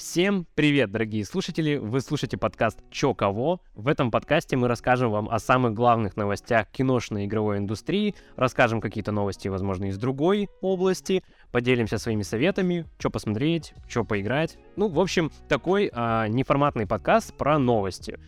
[0.00, 1.76] Всем привет, дорогие слушатели!
[1.76, 3.60] Вы слушаете подкаст «Чё кого?».
[3.74, 9.12] В этом подкасте мы расскажем вам о самых главных новостях киношной игровой индустрии, расскажем какие-то
[9.12, 14.56] новости, возможно, из другой области, поделимся своими советами, что посмотреть, что поиграть.
[14.74, 18.18] Ну, в общем, такой а, неформатный подкаст про новости.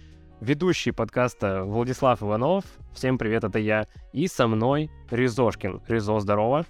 [0.42, 2.66] Ведущий подкаста Владислав Иванов.
[2.92, 3.86] Всем привет, это я.
[4.12, 5.80] И со мной Ризошкин.
[5.88, 6.66] Ризо, здорово.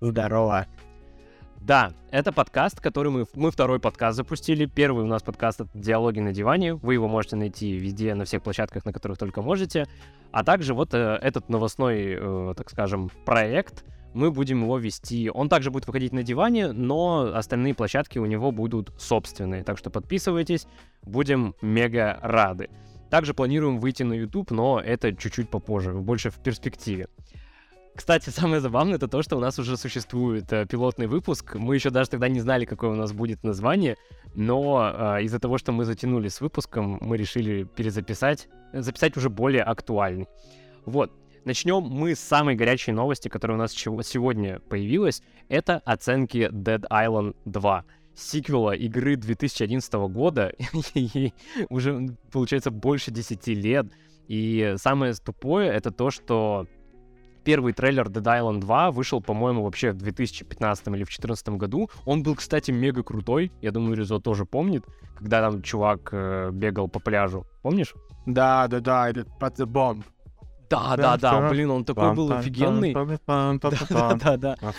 [0.00, 0.66] Здорово.
[1.66, 4.66] Да, это подкаст, который мы, мы второй подкаст запустили.
[4.66, 6.74] Первый у нас подкаст— «Диалоги на диване».
[6.74, 9.86] Вы его можете найти везде, на всех площадках, на которых только можете.
[10.30, 15.30] А также вот э, этот новостной, э, так скажем, проект, мы будем его вести.
[15.30, 19.64] Он также будет выходить на диване, но остальные площадки у него будут собственные.
[19.64, 20.66] Так что подписывайтесь,
[21.00, 22.68] будем мега рады.
[23.08, 27.08] Также планируем выйти на YouTube, но это чуть-чуть попозже, больше в перспективе.
[27.94, 31.54] Кстати, самое забавное это то, что у нас уже существует э, пилотный выпуск.
[31.54, 33.96] Мы еще даже тогда не знали, какое у нас будет название,
[34.34, 39.62] но э, из-за того, что мы затянули с выпуском, мы решили перезаписать, записать уже более
[39.62, 40.26] актуальный.
[40.84, 41.12] Вот.
[41.44, 45.22] Начнем мы с самой горячей новости, которая у нас сегодня появилась.
[45.48, 47.84] Это оценки Dead Island 2
[48.16, 50.52] сиквела игры 2011 года,
[50.94, 51.32] и
[51.68, 53.86] уже, получается, больше 10 лет.
[54.26, 56.66] И самое тупое это то, что
[57.44, 61.90] первый трейлер Dead Island 2 вышел, по-моему, вообще в 2015 или в 2014 году.
[62.06, 63.52] Он был, кстати, мега крутой.
[63.60, 64.84] Я думаю, Ризо тоже помнит,
[65.18, 67.46] когда там чувак э, бегал по пляжу.
[67.62, 67.94] Помнишь?
[68.26, 70.02] Да, да, да, the Bomb.
[70.70, 72.94] Да, да, да, блин, он такой был офигенный.
[74.18, 74.36] Да,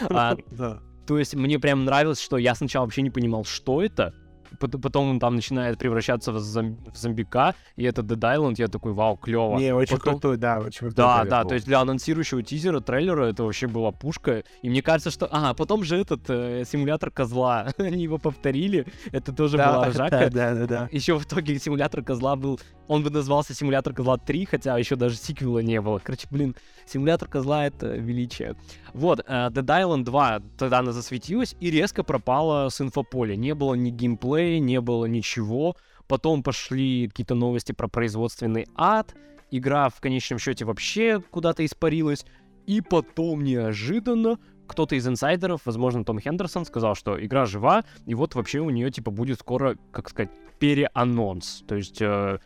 [0.10, 0.80] да, да.
[1.08, 4.14] То есть мне прям нравилось, что я сначала вообще не понимал, что это,
[4.56, 6.78] потом он там начинает превращаться в, зом...
[6.92, 9.58] в зомбика, и это Dead Island, я такой, вау, клево.
[9.58, 10.14] Не, очень потом...
[10.14, 10.96] крутой, да, очень крутой.
[10.96, 11.50] Да, да, был.
[11.50, 15.28] то есть для анонсирующего тизера, трейлера это вообще была пушка, и мне кажется, что...
[15.32, 20.30] А, потом же этот э, симулятор козла, они его повторили, это тоже да, была ржака.
[20.30, 20.90] Да, да, да.
[20.92, 25.16] Еще в итоге симулятор козла был, он бы назывался симулятор козла 3, хотя еще даже
[25.16, 26.00] сиквела не было.
[26.00, 28.56] Короче, блин, симулятор козла это величие.
[28.94, 33.36] Вот, uh, Dead Island 2 тогда она засветилась и резко пропала с инфополя.
[33.36, 35.76] Не было ни геймплея, не было ничего.
[36.08, 39.16] Потом пошли какие-то новости про производственный ад.
[39.52, 42.26] Игра в конечном счете вообще куда-то испарилась.
[42.68, 48.36] И потом неожиданно кто-то из инсайдеров, возможно, Том Хендерсон, сказал, что игра жива, и вот
[48.36, 51.64] вообще у нее, типа, будет скоро, как сказать, переанонс.
[51.68, 52.40] То есть, э,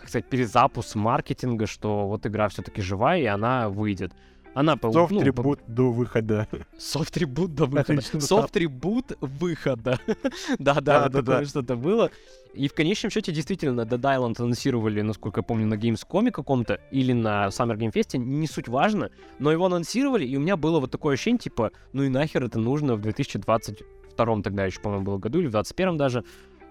[0.00, 4.12] как сказать, перезапуск маркетинга, что вот игра все-таки живая, и она выйдет.
[4.54, 6.48] Она по Софт-ребут ну, до выхода.
[6.78, 8.00] Софт-ребут до выхода.
[8.00, 10.00] Софт-ребут выхода.
[10.58, 12.10] Да-да, такое что-то было.
[12.54, 17.12] И в конечном счете, действительно, Dead Island анонсировали, насколько я помню, на Gamescom каком-то или
[17.12, 20.90] на Summer Game Fest, не суть важно, но его анонсировали, и у меня было вот
[20.90, 25.38] такое ощущение, типа, ну и нахер это нужно в 2022 тогда еще, по-моему, было году,
[25.38, 26.24] или в 2021 даже.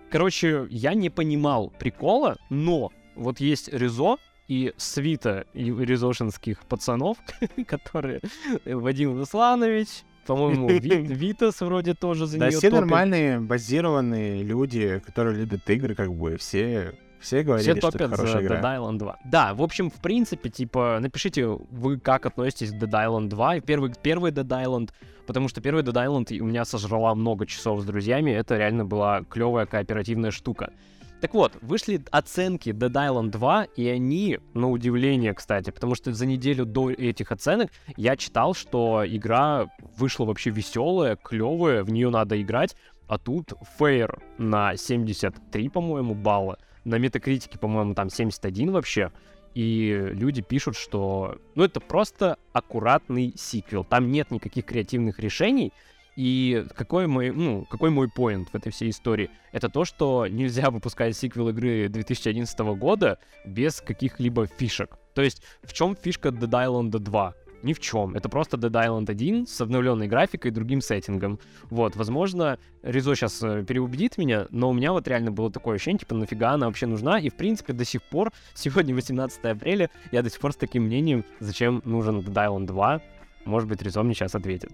[0.10, 4.18] Короче, я не понимал прикола, но вот есть Резо,
[4.48, 7.18] и свита резошинских пацанов,
[7.68, 8.22] которые
[8.66, 9.90] Вадим Русланович,
[10.26, 12.82] по-моему, Витас вроде тоже за да, нее все топит.
[12.82, 18.28] нормальные, базированные люди, которые любят игры, как бы, все все говорили, Все топят что это
[18.28, 18.62] за игра.
[18.62, 19.20] Dead Island 2.
[19.26, 23.62] Да, в общем, в принципе, типа, напишите, вы как относитесь к Dead Island 2, и
[23.62, 24.92] первый, первый Dead Island,
[25.26, 29.24] потому что первый Dead Island у меня сожрала много часов с друзьями, это реально была
[29.24, 30.72] клевая кооперативная штука.
[31.20, 36.28] Так вот, вышли оценки Dead Island 2, и они, на удивление, кстати, потому что за
[36.28, 39.68] неделю до этих оценок я читал, что игра
[39.98, 42.76] вышла вообще веселая, клевая, в нее надо играть,
[43.08, 49.12] а тут фейр на 73, по-моему, балла, на метакритике, по-моему, там 71 вообще,
[49.56, 55.74] и люди пишут, что, ну, это просто аккуратный сиквел, там нет никаких креативных решений,
[56.18, 59.30] и какой мой, ну, какой мой поинт в этой всей истории?
[59.52, 64.98] Это то, что нельзя выпускать сиквел игры 2011 года без каких-либо фишек.
[65.14, 67.34] То есть, в чем фишка Dead Island 2?
[67.62, 68.16] Ни в чем.
[68.16, 71.40] Это просто Dead Island 1 с обновленной графикой и другим сеттингом.
[71.70, 76.00] Вот, возможно, Ризо сейчас э, переубедит меня, но у меня вот реально было такое ощущение,
[76.00, 77.20] типа, нафига она вообще нужна?
[77.20, 80.86] И, в принципе, до сих пор, сегодня 18 апреля, я до сих пор с таким
[80.86, 83.02] мнением, зачем нужен Dead Island 2.
[83.46, 84.72] Может быть, Ризо мне сейчас ответит.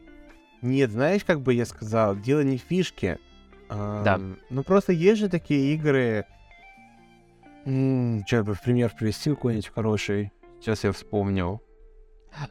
[0.64, 3.20] Нет, знаешь, как бы я сказал, дело не в фишке.
[3.70, 4.20] Да.
[4.50, 6.26] ну просто есть же такие игры.
[7.66, 10.32] Сейчас бы в пример привести какой-нибудь хороший.
[10.60, 11.62] Сейчас я вспомнил.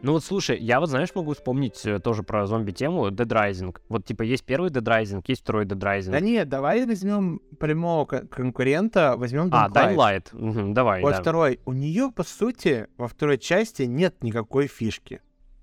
[0.00, 3.76] Ну вот слушай, я вот, знаешь, могу вспомнить э, тоже про зомби-тему Dead Rising.
[3.88, 6.12] Вот типа есть первый Dead Rising, есть второй Dead Rising.
[6.12, 10.36] Да нет, давай возьмем прямого конкурента, возьмем А, Dying Light.
[10.36, 11.20] Угу, давай, Вот да.
[11.20, 11.58] второй.
[11.64, 15.20] У нее, по сути, во второй части нет никакой фишки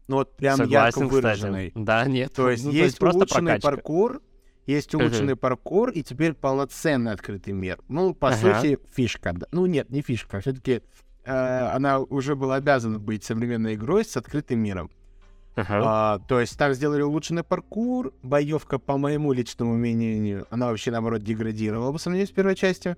[0.10, 1.68] ну вот прям Согласен, ярко выраженный.
[1.68, 1.86] Кстати.
[1.86, 2.34] Да, нет.
[2.34, 3.70] То есть ну, есть то есть просто улучшенный прокачка.
[3.70, 4.22] паркур,
[4.66, 5.38] есть улучшенный uh-huh.
[5.38, 7.80] паркур и теперь полноценный открытый мир.
[7.88, 8.56] Ну, по uh-huh.
[8.62, 9.36] сути, фишка.
[9.52, 10.40] Ну, нет, не фишка.
[10.40, 10.82] Все-таки
[11.26, 14.90] э, она уже была обязана быть современной игрой с открытым миром.
[15.56, 15.66] Uh-huh.
[15.70, 21.22] А, то есть там сделали улучшенный паркур, боевка, по моему личному мнению, она вообще, наоборот,
[21.22, 22.98] деградировала по сравнению с первой частью.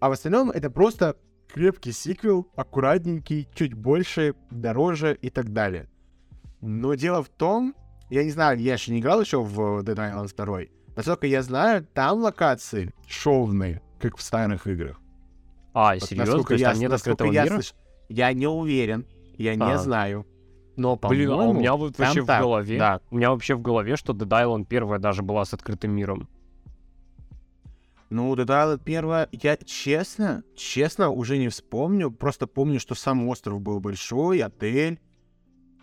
[0.00, 1.16] А в остальном это просто
[1.52, 5.88] крепкий сиквел, аккуратненький, чуть больше, дороже и так далее.
[6.62, 7.74] Но дело в том,
[8.08, 10.60] я не знаю, я еще не играл еще в Dead Island 2.
[10.94, 15.00] Насколько я знаю, там локации шовные, как в старых играх.
[15.74, 16.44] А, вот серьезно?
[16.44, 17.54] То есть там нет открытого я мира?
[17.54, 17.74] Слыш...
[18.08, 19.06] Я не уверен,
[19.38, 19.56] я а.
[19.56, 20.26] не знаю.
[20.76, 23.00] Но, Блин, а у меня вот вообще так, в голове, да.
[23.10, 26.28] у меня вообще в голове, что Dead Island первая даже была с открытым миром.
[28.08, 33.60] Ну, Dead Island первая, я честно, честно уже не вспомню, просто помню, что сам остров
[33.60, 35.00] был большой, отель,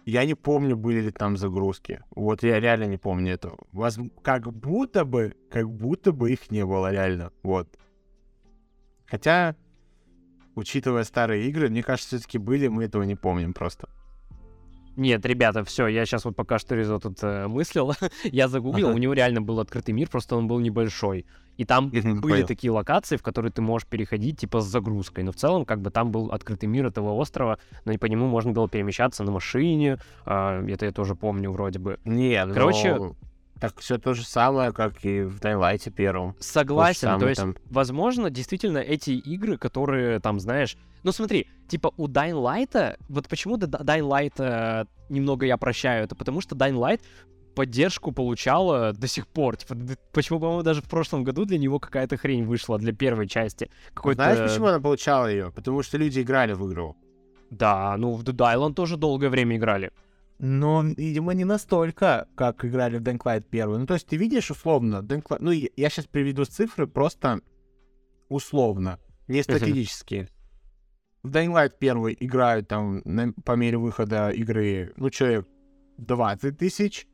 [0.09, 2.01] я не помню, были ли там загрузки.
[2.15, 3.57] Вот я реально не помню этого.
[3.71, 3.99] Воз...
[4.21, 7.31] Как будто бы, как будто бы их не было реально.
[7.43, 7.67] Вот.
[9.05, 9.55] Хотя,
[10.55, 13.89] учитывая старые игры, мне кажется, все-таки были, мы этого не помним просто.
[14.99, 17.93] Нет, ребята, все, я сейчас вот пока что Ризо тут э, мыслил,
[18.23, 18.95] я загуглил, ага.
[18.95, 21.25] у него реально был открытый мир, просто он был небольшой.
[21.55, 22.47] И там я были понял.
[22.47, 25.23] такие локации, в которые ты можешь переходить типа с загрузкой.
[25.23, 28.27] Но в целом, как бы там был открытый мир этого острова, но и по нему
[28.27, 29.99] можно было перемещаться на машине.
[30.25, 31.97] Э, это я тоже помню вроде бы.
[32.03, 32.95] Нет, короче.
[32.95, 33.15] Но...
[33.59, 36.35] Так все то же самое, как и в Дайлайте первом.
[36.39, 37.55] Согласен, то, то есть, там...
[37.65, 44.07] возможно, действительно, эти игры, которые там, знаешь, ну смотри, типа у Light, вот почему Dying
[44.07, 47.01] Light э, немного я прощаю, это потому что Light
[47.55, 49.57] поддержку получала до сих пор.
[49.57, 49.75] Типа,
[50.13, 53.69] почему, по-моему, даже в прошлом году для него какая-то хрень вышла для первой части.
[53.93, 54.23] Какой-то...
[54.23, 55.51] Знаешь, почему она получала ее?
[55.51, 56.95] Потому что люди играли в игру.
[57.49, 59.91] Да, ну в Dead Island тоже долгое время играли.
[60.39, 63.79] Но, видимо, не настолько, как играли в Dying Light 1.
[63.79, 65.37] Ну, то есть ты видишь, условно, Dying Light...
[65.41, 67.41] Ну, я сейчас приведу цифры просто
[68.29, 70.29] условно, не статистические.
[71.23, 75.45] В Dying Light 1 играют там на, по мере выхода игры, ну, человек
[75.97, 77.05] 20 тысяч,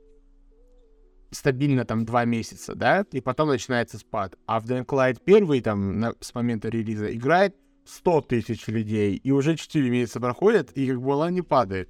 [1.31, 4.35] стабильно там 2 месяца, да, и потом начинается спад.
[4.45, 7.55] А в Dying Light 1 там на, с момента релиза играет
[7.85, 11.89] 100 тысяч людей, и уже 4 месяца проходят, и как бы она не падает.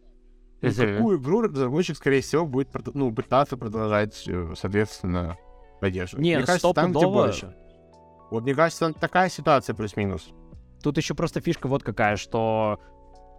[0.69, 5.37] И такую игру разработчик, скорее всего, будет ну, пытаться продолжать, э, соответственно,
[5.79, 6.23] поддерживать.
[6.23, 7.55] Не, мне кажется, там где больше.
[8.31, 10.29] Вот мне кажется, такая ситуация плюс-минус.
[10.81, 12.79] Тут еще просто фишка вот какая, что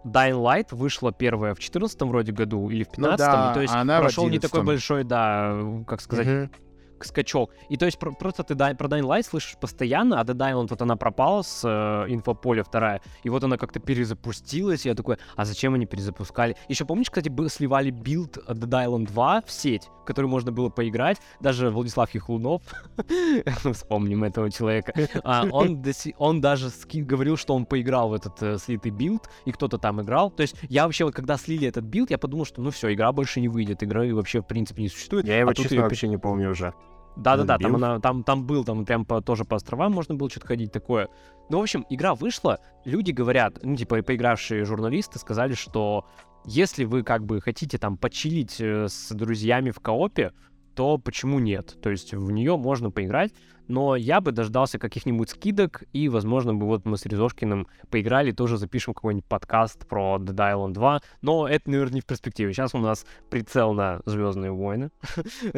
[0.05, 3.73] Dying Light вышла первая в 14 вроде году или в 15 ну, да, то есть
[3.73, 6.66] прошел не такой большой, да, как сказать, угу
[7.05, 7.51] скачок.
[7.69, 10.67] И то есть про- просто ты дай, про Dying Light слышишь постоянно, а Dead Island
[10.69, 15.45] вот она пропала с э, инфополя вторая, и вот она как-то перезапустилась, я такой, а
[15.45, 16.55] зачем они перезапускали?
[16.67, 20.69] Еще помнишь, кстати, бы, сливали билд Dead Island 2 в сеть, в который можно было
[20.69, 22.61] поиграть, даже Владислав Яхлунов,
[23.73, 24.93] вспомним этого человека,
[25.23, 25.83] а, он,
[26.17, 30.31] он даже говорил, что он поиграл в этот э, слитый билд, и кто-то там играл.
[30.31, 33.11] То есть я вообще, вот когда слили этот билд, я подумал, что ну все, игра
[33.11, 35.27] больше не выйдет, игры вообще в принципе не существует.
[35.27, 36.73] Я его, а честно, вообще не помню уже.
[37.17, 40.47] Да-да-да, там, она, там, там был, там прям по, тоже по островам можно было что-то
[40.47, 41.09] ходить такое.
[41.49, 46.05] Ну, в общем, игра вышла, люди говорят, ну, типа, поигравшие журналисты сказали, что
[46.47, 50.31] если вы как бы хотите там почилить э, с друзьями в коопе,
[50.75, 51.77] то почему нет?
[51.81, 53.33] То есть в нее можно поиграть,
[53.67, 58.57] но я бы дождался каких-нибудь скидок, и, возможно, бы вот мы с Резошкиным поиграли, тоже
[58.57, 62.53] запишем какой-нибудь подкаст про Dead Island 2, но это, наверное, не в перспективе.
[62.53, 64.89] Сейчас у нас прицел на Звездные войны.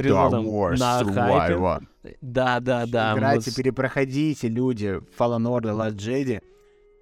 [0.80, 1.88] на хайпе.
[2.22, 3.14] Да, да, да.
[3.14, 5.02] Играйте, перепроходите, люди.
[5.20, 6.42] Fallen Order, Last Jedi.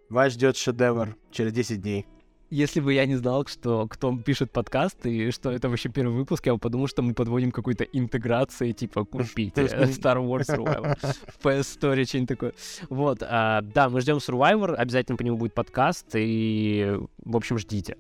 [0.10, 2.06] Вас ждет шедевр через 10 дней
[2.50, 6.46] если бы я не знал, что кто пишет подкаст и что это вообще первый выпуск,
[6.46, 10.98] я бы подумал, что мы подводим какой-то интеграции, типа купите Star Wars Survivor,
[11.44, 12.54] PS Story, что-нибудь такое.
[12.90, 17.98] Вот, а, да, мы ждем Survivor, обязательно по нему будет подкаст, и, в общем, ждите.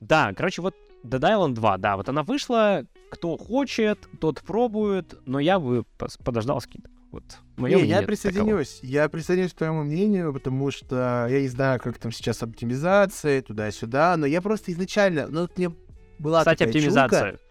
[0.00, 5.40] Да, короче, вот Dead Island 2, да, вот она вышла, кто хочет, тот пробует, но
[5.40, 5.84] я бы
[6.24, 6.90] подождал скидок.
[7.10, 7.24] Вот.
[7.56, 8.74] Мое не, я присоединюсь.
[8.76, 8.92] Такового.
[8.92, 14.16] Я присоединюсь к твоему мнению, потому что я не знаю, как там сейчас оптимизация, туда-сюда,
[14.16, 15.72] но я просто изначально, ну, мне
[16.18, 17.30] была Кстати, такая оптимизация.
[17.32, 17.44] Чулка.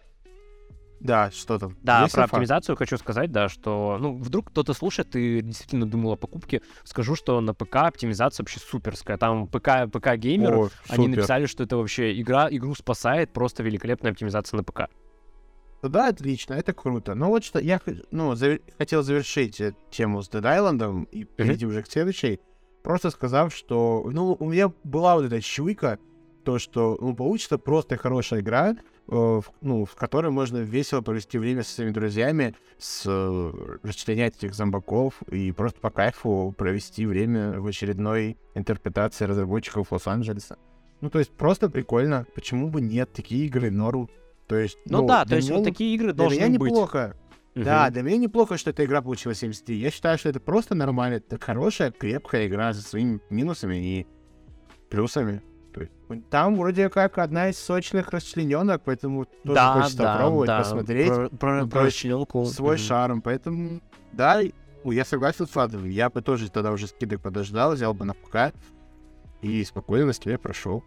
[1.00, 1.76] Да, что там?
[1.82, 2.36] Да, Есть про инфа?
[2.36, 7.16] оптимизацию хочу сказать, да, что, ну, вдруг кто-то слушает и действительно думал о покупке, скажу,
[7.16, 9.16] что на ПК оптимизация вообще суперская.
[9.16, 14.58] Там ПК, ПК геймер, они написали, что это вообще игра, игру спасает, просто великолепная оптимизация
[14.58, 14.90] на ПК.
[15.82, 17.14] Да, отлично, это круто.
[17.14, 18.60] Но вот что я ну, завер...
[18.78, 21.68] хотел завершить э, тему с Dead Island и перейти mm-hmm.
[21.68, 22.40] уже к следующей,
[22.82, 25.98] просто сказав, что ну, у меня была вот эта чуйка,
[26.44, 28.76] то, что ну, получится просто хорошая игра,
[29.10, 34.54] в, ну, в которой можно весело провести время со своими друзьями, с э, расчленять этих
[34.54, 40.58] зомбаков и просто по кайфу провести время в очередной интерпретации разработчиков Лос-Анджелеса.
[41.00, 42.26] Ну, то есть просто прикольно.
[42.34, 43.12] Почему бы нет?
[43.12, 44.08] Такие игры норм.
[44.50, 46.72] То есть, ну, ну да, то есть вот такие игры для должны меня быть.
[46.72, 47.16] неплохо.
[47.54, 49.76] Да, для меня неплохо, что эта игра получила 73.
[49.76, 51.14] Я считаю, что это просто нормально.
[51.16, 54.06] Это хорошая, крепкая игра со своими минусами и
[54.88, 55.40] плюсами.
[55.72, 55.92] То есть,
[56.30, 60.58] там вроде как одна из сочных расчлененок, поэтому тоже Да, хочется да, попробовать, да.
[60.58, 62.44] посмотреть Про, про, ну, про расчлененку.
[62.46, 62.82] свой Мгм.
[62.84, 63.22] шарм.
[63.22, 63.80] Поэтому,
[64.12, 64.40] да,
[64.82, 65.88] ну, я согласен с Владом.
[65.88, 68.52] Я бы тоже тогда уже скидок подождал, взял бы на ПК
[69.42, 70.82] и спокойно на стиле прошел.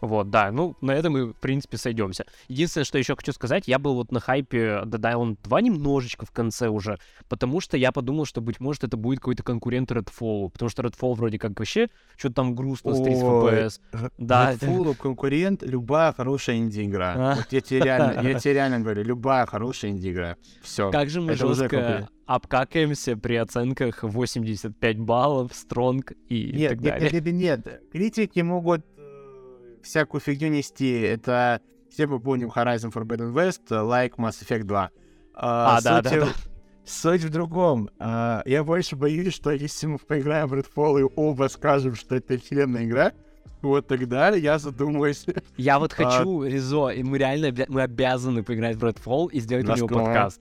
[0.00, 2.24] Вот, да, ну, на этом мы, в принципе, сойдемся.
[2.48, 6.30] Единственное, что еще хочу сказать, я был вот на хайпе Dead Island 2 немножечко в
[6.30, 10.68] конце уже, потому что я подумал, что, быть может, это будет какой-то конкурент Redfall, потому
[10.68, 13.80] что Redfall вроде как вообще что-то там грустно с 30 Ой, FPS.
[14.18, 17.14] Да, Redfall конкурент, любая хорошая инди-игра.
[17.16, 17.34] А.
[17.36, 20.36] Вот я тебе реально, я тебе реально говорю, любая хорошая инди-игра.
[20.62, 20.90] Все.
[20.90, 27.10] Как же мы это жестко обкакаемся при оценках 85 баллов, стронг и Нет, так далее.
[27.10, 27.82] нет, нет, нет.
[27.90, 28.84] Критики могут
[29.82, 31.00] всякую фигню нести.
[31.00, 34.90] Это все мы помним Horizon Forbidden West, like Mass Effect 2.
[35.34, 36.28] А, да, да, суть, да.
[36.84, 37.90] Суть в другом.
[37.98, 42.34] А, я больше боюсь, что если мы поиграем в Redfall и оба скажем, что это
[42.34, 43.12] охеренная игра,
[43.62, 45.26] вот тогда я задумаюсь.
[45.56, 46.04] Я вот А.
[46.04, 49.88] хочу, Ризо, и мы реально обя- мы обязаны поиграть в Redfall и сделать у него
[49.88, 50.40] подкаст.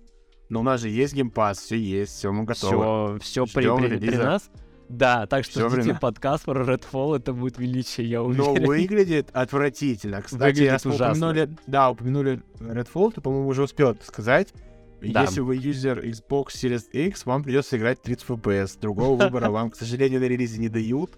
[0.49, 3.19] Но у нас же есть геймпас, все есть, все, мы готовы.
[3.19, 4.49] Все, все при, при- при нас.
[4.89, 5.99] Да, так что Всё ждите время.
[5.99, 8.65] подкаст про Redfall, это будет величие, я Но уверен.
[8.67, 10.21] выглядит отвратительно.
[10.21, 14.53] Кстати, Выглядит раз упомянули, да, упомянули Redfall, ты, по-моему, уже успел сказать.
[15.01, 15.21] Да.
[15.23, 18.79] Если вы юзер Xbox Series X, вам придется играть 30 FPS.
[18.79, 21.11] Другого выбора вам, к сожалению, на релизе не дают.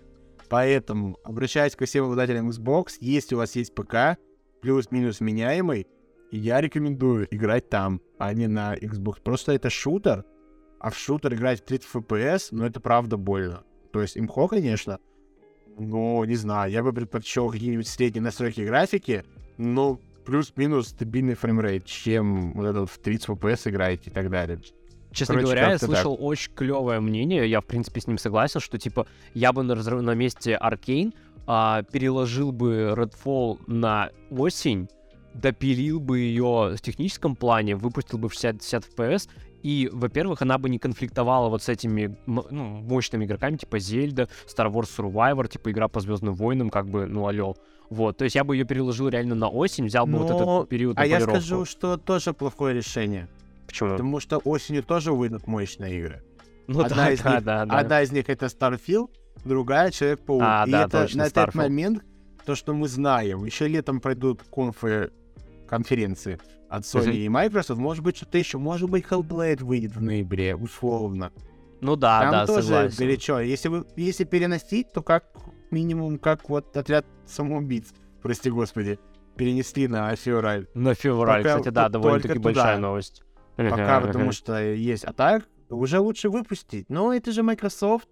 [0.49, 2.93] Поэтому обращаюсь ко всем обладателям Xbox.
[2.99, 4.17] Если у вас есть ПК,
[4.61, 5.87] плюс-минус меняемый,
[6.31, 9.21] я рекомендую играть там, а не на Xbox.
[9.23, 10.25] Просто это шутер,
[10.79, 13.63] а в шутер играть в 30 FPS, ну это правда больно.
[13.91, 14.99] То есть имхо, конечно,
[15.77, 19.23] но не знаю, я бы предпочел какие-нибудь средние настройки графики,
[19.57, 24.59] но плюс-минус стабильный фреймрейт, чем вот этот в 30 FPS играть и так далее.
[25.11, 25.95] Честно Короче, говоря, я как-то так.
[25.95, 29.75] слышал очень клевое мнение, я, в принципе, с ним согласен, что, типа, я бы на,
[29.75, 31.13] на месте Arkane
[31.47, 34.87] переложил бы Redfall на осень,
[35.33, 39.29] допилил бы ее в техническом плане, выпустил бы в 60, 60 FPS,
[39.63, 44.71] и, во-первых, она бы не конфликтовала вот с этими ну, мощными игроками, типа Зельда, Star
[44.71, 47.55] Wars Survivor, типа игра по Звездным войнам, как бы, ну, алло.
[47.89, 50.95] Вот, то есть я бы ее переложил реально на осень, взял бы вот этот период
[50.95, 51.41] на А я полировку.
[51.41, 53.27] скажу, что тоже плохое решение,
[53.65, 53.91] Почему?
[53.91, 56.23] потому что осенью тоже выйдут мощные игры.
[56.67, 57.77] Ну одна да, из да, них- да, да.
[57.79, 59.09] Одна из них это Starfield,
[59.43, 60.41] другая Человек-паук.
[60.45, 61.57] А, и да, это точно, на этот Starfield.
[61.57, 62.03] момент,
[62.45, 65.11] то, что мы знаем, еще летом пройдут конфы,
[65.67, 66.39] конференции
[66.69, 71.31] от Sony и Microsoft, может быть, что-то еще, может быть, Hellblade выйдет в ноябре, условно.
[71.81, 72.97] Ну да, Там да, тоже согласен.
[72.97, 73.39] горячо.
[73.39, 75.25] Если, вы, если переносить, то как
[75.71, 78.99] минимум, как вот отряд самоубийц, прости господи,
[79.35, 80.67] перенесли на февраль.
[80.73, 83.23] На февраль, Пока кстати, да, т- довольно-таки большая новость.
[83.55, 85.05] Пока, потому что есть.
[85.05, 86.89] А так, уже лучше выпустить.
[86.89, 88.07] Но это же Microsoft.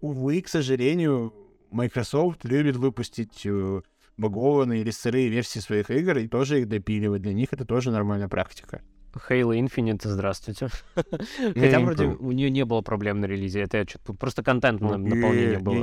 [0.00, 1.32] Увы, к сожалению,
[1.70, 3.82] Microsoft любит выпустить э,
[4.16, 7.22] багованные или сырые версии своих игр и тоже их допиливать.
[7.22, 8.82] Для них это тоже нормальная практика.
[9.28, 10.68] Halo Infinite, здравствуйте.
[11.54, 13.84] Хотя вроде у нее не было проблем на релизе, это
[14.18, 15.82] просто контент Ну, наполнение было.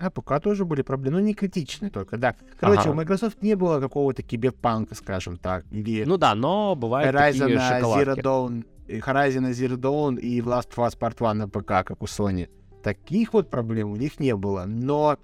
[0.00, 2.34] А пока тоже были проблемы, ну не критичные только, да.
[2.58, 7.38] Короче, у Microsoft не было какого-то киберпанка, скажем так, или Ну да, но бывают Horizon
[7.38, 8.20] такие Zero шоколадки.
[8.20, 12.48] Dawn, Horizon Zero Dawn и Last of Us Part 1 на ПК, как у Sony.
[12.82, 15.18] Таких вот проблем у них не было, но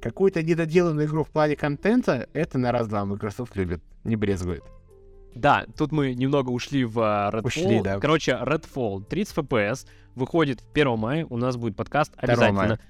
[0.00, 4.64] какую-то недоделанную игру в плане контента, это на раз-два Microsoft любит, не брезгует.
[5.34, 7.46] Да, тут мы немного ушли в а, Redfall.
[7.46, 8.00] Ушли, да.
[8.00, 12.52] Короче, Redfall 30 FPS выходит 1 мая, у нас будет подкаст 2 обязательно.
[12.58, 12.80] мая.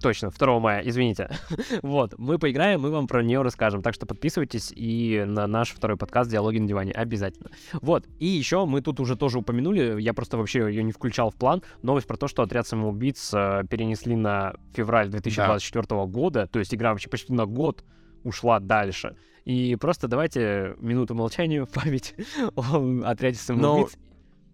[0.00, 1.30] Точно, 2 мая, извините.
[1.82, 3.82] вот, мы поиграем, мы вам про нее расскажем.
[3.82, 7.50] Так что подписывайтесь и на наш второй подкаст «Диалоги на диване» обязательно.
[7.80, 11.36] Вот, и еще мы тут уже тоже упомянули, я просто вообще ее не включал в
[11.36, 16.74] план, новость про то, что «Отряд самоубийц» э, перенесли на февраль 2024 года, то есть
[16.74, 17.84] игра вообще почти на год
[18.24, 19.16] ушла дальше.
[19.44, 22.14] И просто давайте минуту молчания в память
[22.54, 23.96] о «Отряде самоубийц».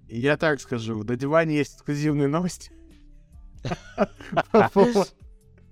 [0.08, 2.70] Я так скажу, на диване есть эксклюзивные новости.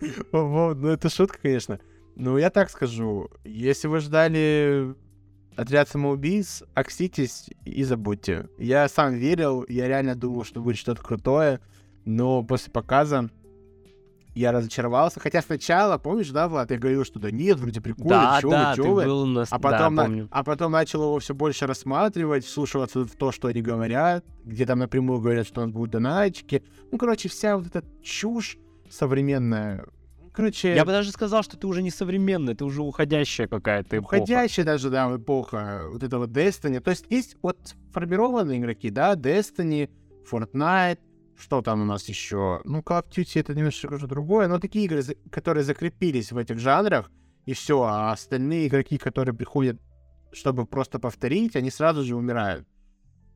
[0.33, 1.79] Ну, это шутка, конечно.
[2.17, 4.95] Ну, я так скажу, если вы ждали
[5.57, 8.49] отряд самоубийц, окситесь и забудьте.
[8.59, 11.61] Я сам верил, я реально думал, что будет что-то крутое,
[12.05, 13.31] но после показа
[14.35, 15.19] я разочаровался.
[15.21, 18.71] Хотя сначала, помнишь, да, Влад, я говорил, что да нет, вроде прикольно, Да, чё да,
[18.71, 19.05] вы, чё вы.
[19.05, 19.45] был на...
[19.51, 23.49] А потом, да, на- а потом начал его все больше рассматривать, вслушиваться в то, что
[23.49, 26.63] они говорят, где там напрямую говорят, что он будет донатчики.
[26.93, 28.57] Ну, короче, вся вот эта чушь
[28.91, 29.87] современная.
[30.33, 34.15] Короче, Я бы даже сказал, что ты уже не современный, ты уже уходящая какая-то эпоха.
[34.15, 36.81] уходящая даже, да, эпоха вот этого Destiny.
[36.81, 39.91] То есть есть вот формированные игроки, да, Destiny,
[40.31, 41.01] Fortnite,
[41.37, 42.61] что там у нас еще?
[42.65, 46.59] Ну, Call of Duty это немножко уже другое, но такие игры, которые закрепились в этих
[46.59, 47.11] жанрах,
[47.47, 49.81] и все, а остальные игроки, которые приходят,
[50.33, 52.69] чтобы просто повторить, они сразу же умирают.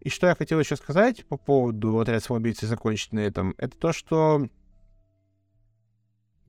[0.01, 3.77] И что я хотел еще сказать по поводу отряд самоубийц и закончить на этом, это
[3.77, 4.49] то, что...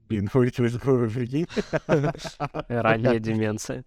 [0.10, 1.48] Блин, прикинь.
[2.68, 3.84] Ранняя деменция.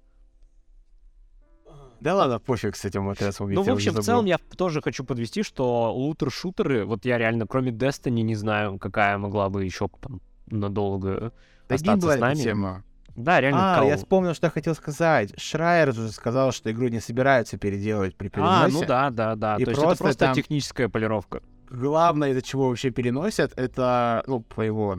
[2.00, 3.58] Да ладно, пофиг с этим отряд самоубийц.
[3.58, 7.72] Ну, в общем, в целом я тоже хочу подвести, что лутер-шутеры, вот я реально, кроме
[7.72, 11.32] Destiny, не знаю, какая могла бы еще там надолго
[11.68, 12.34] Да остаться с нами.
[12.36, 12.84] тема.
[13.16, 13.78] Да, реально.
[13.78, 15.34] А, Call- я вспомнил, что я хотел сказать.
[15.40, 18.74] Шрайер уже сказал, что игру не собираются переделывать при А, переносе.
[18.80, 19.56] ну да, да, да.
[19.56, 21.42] И То есть это просто просто там- техническая полировка.
[21.68, 24.96] Главное, из-за чего вообще переносят, это, ну, по его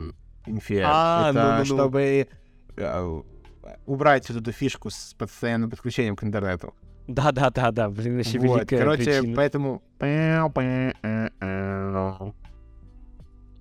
[0.50, 1.66] инфе, А, это ну-ну-ну.
[1.66, 2.28] чтобы
[2.78, 3.22] э,
[3.86, 6.74] убрать вот эту фишку с постоянным подключением к интернету.
[7.08, 7.90] Да, да, да, да.
[7.90, 9.36] Блин, вообще Вот, великая короче, причина.
[9.36, 9.82] поэтому...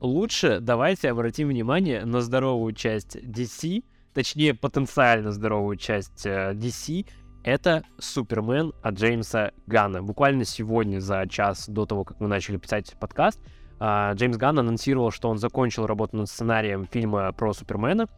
[0.01, 3.83] Лучше давайте обратим внимание на здоровую часть DC,
[4.15, 7.07] точнее, потенциально здоровую часть э, DC.
[7.43, 10.03] Это Супермен от Джеймса Ганна.
[10.03, 13.41] Буквально сегодня, за час до того, как мы начали писать подкаст,
[13.81, 18.09] Джеймс Ганн анонсировал, что он закончил работу над сценарием фильма про Супермена.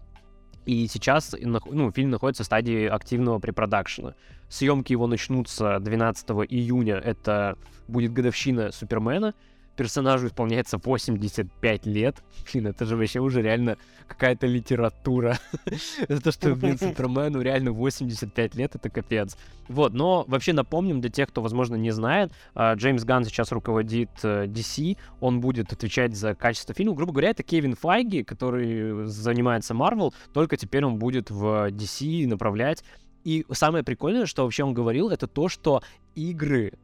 [0.66, 4.14] И сейчас ну, фильм находится в стадии активного препродакшена.
[4.48, 6.96] Съемки его начнутся 12 июня.
[6.96, 7.56] Это
[7.88, 9.34] будет годовщина Супермена.
[9.80, 12.22] Персонажу исполняется 85 лет.
[12.52, 15.38] Блин, это же вообще уже реально какая-то литература.
[16.08, 19.38] За то, что, блин, Супермену реально 85 лет, это капец.
[19.68, 24.10] Вот, но вообще напомним для тех, кто, возможно, не знает, а, Джеймс Ганн сейчас руководит
[24.22, 26.94] э, DC, он будет отвечать за качество фильма.
[26.94, 32.84] Грубо говоря, это Кевин Файги, который занимается Marvel, только теперь он будет в DC направлять.
[33.24, 35.82] И самое прикольное, что вообще он говорил, это то, что
[36.14, 36.74] игры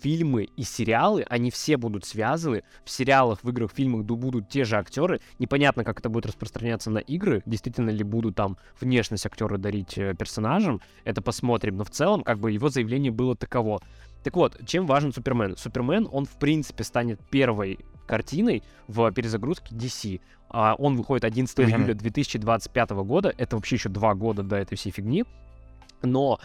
[0.00, 2.62] фильмы и сериалы, они все будут связаны.
[2.84, 5.20] В сериалах, в играх, в фильмах ду- будут те же актеры.
[5.38, 7.42] Непонятно, как это будет распространяться на игры.
[7.46, 10.80] Действительно ли будут там внешность актера дарить э, персонажам.
[11.04, 11.76] Это посмотрим.
[11.76, 13.80] Но в целом, как бы его заявление было таково.
[14.22, 15.56] Так вот, чем важен Супермен?
[15.56, 20.20] Супермен, он в принципе станет первой картиной в перезагрузке DC.
[20.48, 21.68] А, он выходит 11 Мгм.
[21.82, 23.32] июля 2025 года.
[23.36, 25.24] Это вообще еще два года до этой всей фигни.
[26.02, 26.38] Но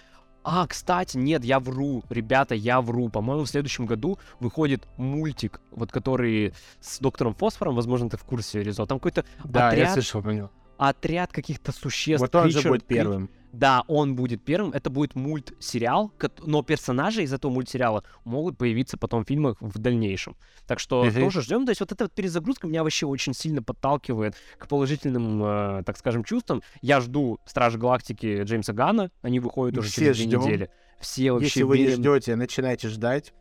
[0.43, 3.09] а, кстати, нет, я вру, ребята, я вру.
[3.09, 8.63] По-моему, в следующем году выходит мультик, вот который с доктором Фосфором, возможно, ты в курсе,
[8.63, 8.85] Резо.
[8.85, 10.51] Там какой-то Да, я отряд, слышал про него.
[10.77, 12.21] отряд каких-то существ.
[12.21, 13.29] Вот он же creature- будет первым.
[13.53, 14.71] Да, он будет первым.
[14.71, 16.11] Это будет мультсериал,
[16.45, 20.35] но персонажи из этого мультсериала могут появиться потом в фильмах в дальнейшем.
[20.67, 21.13] Так что Мгм.
[21.15, 21.65] тоже ждем.
[21.65, 25.97] То есть вот эта вот перезагрузка меня вообще очень сильно подталкивает к положительным, э, так
[25.97, 26.61] скажем, чувствам.
[26.81, 29.11] Я жду Стражи Галактики Джеймса Гана.
[29.21, 30.41] Они выходят уже Все через две ждем.
[30.41, 30.69] недели.
[31.01, 31.97] Все вообще Если вы не верим.
[31.99, 33.33] ждете, начинайте ждать.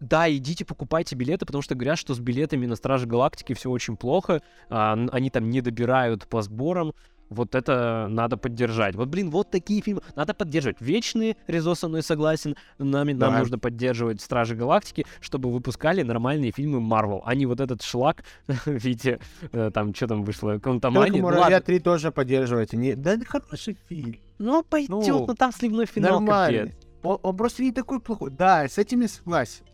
[0.00, 3.98] Да, идите покупайте билеты, потому что говорят, что с билетами на Стражи Галактики все очень
[3.98, 4.40] плохо.
[4.70, 6.94] а, они там не добирают по сборам.
[7.30, 8.96] Вот это надо поддержать.
[8.96, 10.80] Вот, блин, вот такие фильмы надо поддерживать.
[10.80, 12.56] Вечные, Резо со мной согласен.
[12.78, 13.38] Нами, нам Да.
[13.38, 18.66] нужно поддерживать Стражи Галактики, чтобы выпускали нормальные фильмы Марвел, а не вот этот шлак в
[18.66, 19.20] виде,
[19.52, 21.10] э, там, что там вышло, Только Контамани.
[21.12, 21.72] Ну, «Муравья ладно.
[21.72, 22.76] 3» тоже поддерживайте.
[22.76, 22.94] Не...
[22.96, 24.16] Да это хороший фильм.
[24.38, 26.64] Ну, пойдет, Ну, но там сливной финал Нормально.
[26.70, 26.76] капец.
[27.02, 28.30] Он, он просто не такой плохой.
[28.30, 29.64] Да, с этим я согласен.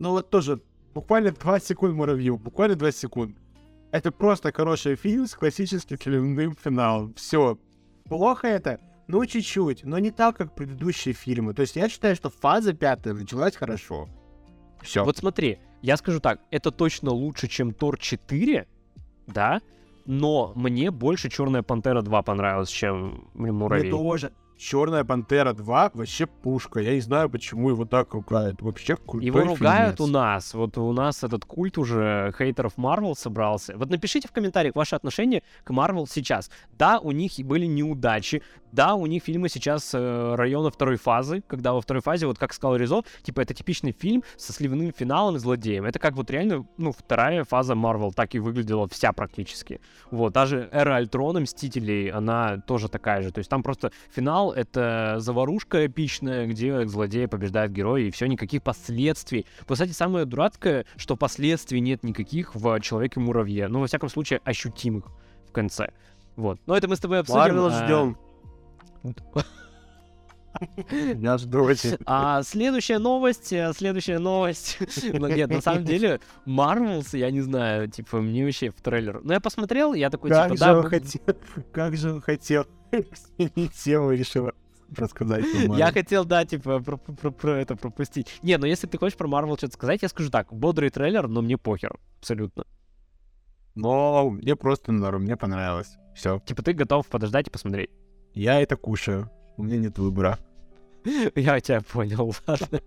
[0.00, 0.60] Но вот тоже
[0.92, 2.36] буквально 20 секунд муравью.
[2.36, 3.36] Буквально 20 секунд.
[3.92, 7.14] Это просто хороший фильм с классическим сливным финалом.
[7.14, 7.58] Все.
[8.04, 8.80] Плохо это?
[9.08, 9.84] Ну, чуть-чуть.
[9.84, 11.54] Но не так, как предыдущие фильмы.
[11.54, 14.08] То есть я считаю, что фаза пятая началась хорошо.
[14.82, 15.04] Все.
[15.04, 18.66] Вот смотри, я скажу так, это точно лучше, чем Тор 4,
[19.26, 19.60] да,
[20.04, 23.90] но мне больше Черная Пантера 2 понравилась, чем Мне Муравей.
[23.90, 24.32] тоже.
[24.58, 26.80] Черная пантера 2 вообще пушка.
[26.80, 28.62] Я не знаю, почему его так ругают.
[28.62, 30.54] Вообще крутой Его ругают у нас.
[30.54, 33.76] Вот у нас этот культ уже хейтеров Марвел собрался.
[33.76, 36.50] Вот напишите в комментариях ваше отношение к Марвел сейчас.
[36.78, 38.42] Да, у них были неудачи.
[38.72, 42.52] Да, у них фильмы сейчас э, района второй фазы, когда во второй фазе, вот как
[42.52, 45.84] сказал Ризо, типа это типичный фильм со сливным финалом и злодеем.
[45.84, 49.80] Это как вот реально, ну, вторая фаза Марвел так и выглядела вся практически.
[50.10, 53.30] Вот, даже Эра Альтрона, Мстителей, она тоже такая же.
[53.32, 58.62] То есть там просто финал— это заварушка эпичная, где злодей побеждает героя, и все, никаких
[58.62, 59.46] последствий.
[59.68, 63.68] Кстати, самое дурацкое, что последствий нет никаких в Человеке-муравье.
[63.68, 65.06] Ну, во всяком случае, ощутимых.
[65.48, 65.92] В конце.
[66.36, 66.60] Вот.
[66.66, 67.40] Но это мы с тобой обсудим.
[67.40, 68.16] Марвел а, ждем.
[71.20, 71.98] Я жду очень.
[72.06, 74.78] А следующая новость, э, следующая новость.
[75.12, 79.20] Ну, нет, на самом деле, Марвелс, я не знаю, типа, мне вообще в трейлер.
[79.22, 81.20] Ну, я посмотрел, я такой, Как типа, же да, он хотел,
[81.72, 82.66] как же он хотел
[83.84, 84.50] тему и решил
[84.94, 85.44] рассказать
[85.76, 88.38] Я хотел, да, типа, про, про- про это пропустить.
[88.42, 90.52] Не, ну если ты хочешь про Марвел что-то сказать, я скажу так.
[90.52, 91.98] Бодрый трейлер, но мне похер.
[92.18, 92.64] Абсолютно.
[93.74, 95.96] Но мне просто норм, мне понравилось.
[96.14, 96.40] Все.
[96.46, 97.90] Типа, ты готов подождать и посмотреть.
[98.32, 99.30] Я это кушаю.
[99.58, 100.38] У меня нет выбора.
[101.34, 102.80] Я тебя понял, ладно.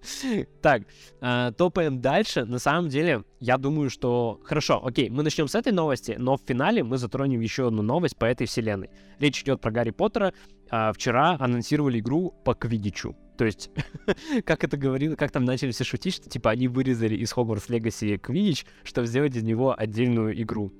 [0.62, 0.84] Так,
[1.22, 2.46] а, топаем дальше.
[2.46, 4.40] На самом деле, я думаю, что...
[4.44, 8.18] Хорошо, окей, мы начнем с этой новости, но в финале мы затронем еще одну новость
[8.18, 8.90] по этой вселенной.
[9.20, 10.34] Речь идет про Гарри Поттера.
[10.70, 13.16] А, Вчера анонсировали игру по Квидичу.
[13.38, 13.70] То есть,
[14.46, 18.18] как это говорил, как там начали все шутить, что типа они вырезали из Хогвартс Легаси
[18.18, 20.74] Квидич, чтобы сделать из него отдельную игру.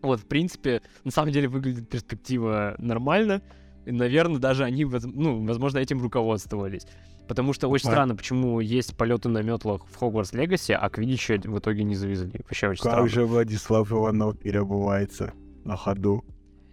[0.00, 3.42] Вот, в принципе, на самом деле выглядит перспектива нормально.
[3.86, 6.86] И, наверное, даже они, ну, возможно, этим руководствовались.
[7.28, 11.58] Потому что очень странно, почему есть полеты на метлах в Хогвартс Легаси, а Квидича в
[11.58, 12.32] итоге не завезли.
[12.42, 13.02] Вообще очень странно.
[13.02, 15.32] Как же Владислав Иванов переобувается
[15.64, 16.24] на ходу.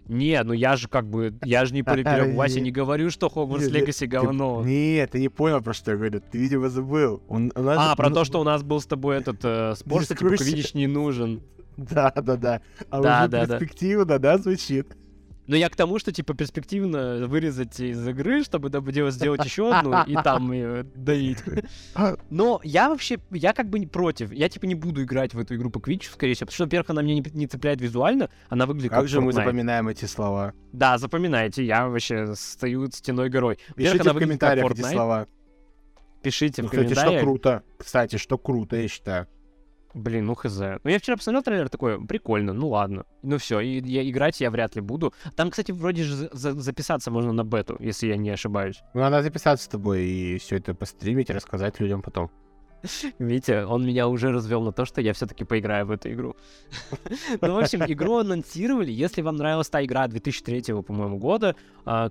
[0.08, 3.28] Не, ну я же как бы, я же не пере- переобуваюсь, я не говорю, что
[3.28, 4.64] Хогвартс Легаси говно.
[4.64, 6.20] Нет, ты не понял, про что я говорю.
[6.28, 7.22] Ты, видимо, забыл.
[7.28, 9.74] Он, у нас А, про ну, то, что у нас был с тобой этот э,
[9.76, 10.36] спор, что типа.
[10.36, 11.42] Квидич не нужен.
[11.76, 12.60] Да, да, да.
[12.90, 13.58] А Да, уже да, да.
[13.58, 14.96] перспективно, да, звучит?
[15.48, 20.04] Но я к тому, что типа перспективно вырезать из игры, чтобы делать- сделать еще одну
[20.06, 21.38] и там ее доить.
[22.30, 24.30] Но я вообще, я как бы не против.
[24.30, 26.90] Я типа не буду играть в эту игру по Квичу, скорее всего, потому что, во-первых,
[26.90, 30.52] она меня не, не цепляет визуально, она выглядит как, Как же мы запоминаем эти слова?
[30.72, 33.58] Да, запоминайте, я вообще стою стеной горой.
[33.74, 35.26] Пишите в комментариях эти слова.
[36.22, 37.22] Пишите Ну, в кстати, что комментариях.
[37.22, 37.62] круто.
[37.78, 39.26] Кстати, что круто, я считаю.
[39.98, 40.58] Блин, ну хз.
[40.84, 43.04] Ну я вчера посмотрел трейлер такой, прикольно, ну ладно.
[43.22, 45.12] Ну все, и я, играть я вряд ли буду.
[45.34, 48.80] Там, кстати, вроде же за- за- записаться можно на бету, если я не ошибаюсь.
[48.94, 52.30] Ну, надо записаться с тобой и все это постримить рассказать людям потом.
[53.18, 56.36] Видите, он меня уже развел на то, что я все-таки поиграю в эту игру.
[57.40, 58.90] Ну, в общем, игру анонсировали.
[58.90, 62.08] Если вам нравилась та игра 2003, по-моему, года, а.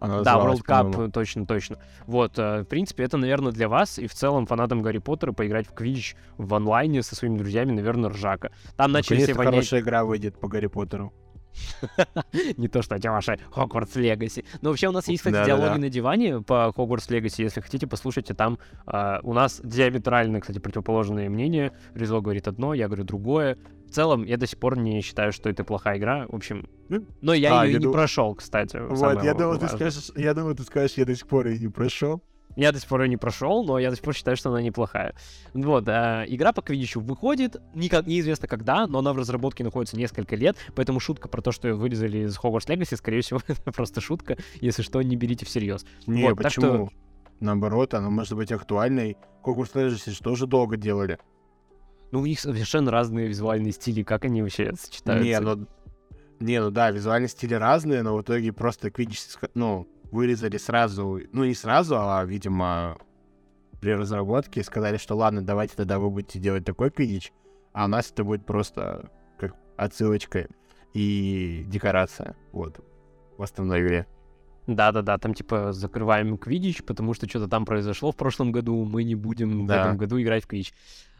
[0.00, 1.78] Она Да, World Cup, точно, точно.
[2.06, 5.68] Вот, э, в принципе, это, наверное, для вас и в целом фанатам Гарри Поттера поиграть
[5.68, 8.50] в Квиддич в онлайне со своими друзьями, наверное, ржака.
[8.76, 9.54] Там начали все вонять...
[9.54, 11.12] хорошая игра выйдет по Гарри Поттеру.
[12.56, 14.44] Не то, что эти ваши Хогвартс Легаси.
[14.60, 17.42] Но вообще у нас есть, кстати, диалоги на диване по Хогвартс Легаси.
[17.42, 18.58] Если хотите, послушайте там.
[18.86, 21.72] а, у нас диаметрально, кстати, противоположные мнения.
[21.94, 23.58] Ризо говорит одно, я говорю другое.
[23.86, 26.26] В целом, я до сих пор не считаю, что это плохая игра.
[26.28, 28.78] В общем, Ну, но я а, ее не прошел, кстати.
[28.78, 31.68] Вот, я думал, ты скажешь, я думал, ты скажешь, я до сих пор и не
[31.68, 32.22] прошел.
[32.56, 34.60] Я до сих пор ее не прошел, но я до сих пор считаю, что она
[34.60, 35.14] неплохая.
[35.54, 40.36] Вот, а, игра по Квиддичу выходит, никак, неизвестно когда, но она в разработке находится несколько
[40.36, 44.00] лет, поэтому шутка про то, что ее вырезали из Хогвартс Легаси, скорее всего, это просто
[44.00, 44.36] шутка.
[44.60, 45.84] Если что, не берите всерьез.
[46.06, 46.90] Не, Вот, так что- почему?
[47.40, 49.16] Наоборот, она может быть актуальной.
[49.42, 51.18] Конкурс Legacy же тоже долго делали.
[52.12, 55.24] Ну, у них совершенно разные визуальные стили, как они вообще сочетаются.
[55.24, 55.66] Не, ну...
[56.38, 61.44] Не, ну да, визуальные стили разные, но в итоге просто ска- ну, вырезали сразу, ну
[61.44, 62.98] не сразу, а, видимо,
[63.80, 67.32] при разработке сказали, что ладно, давайте тогда вы будете делать такой Quidditch,
[67.72, 70.46] а у нас это будет просто как отсылочка
[70.94, 72.78] и декорация, вот,
[73.36, 74.06] в основной игре.
[74.68, 79.16] Да-да-да, там типа закрываем Квидич, потому что что-то там произошло в прошлом году, мы не
[79.16, 79.80] будем в Да.
[79.80, 80.72] этом году играть в Квидич.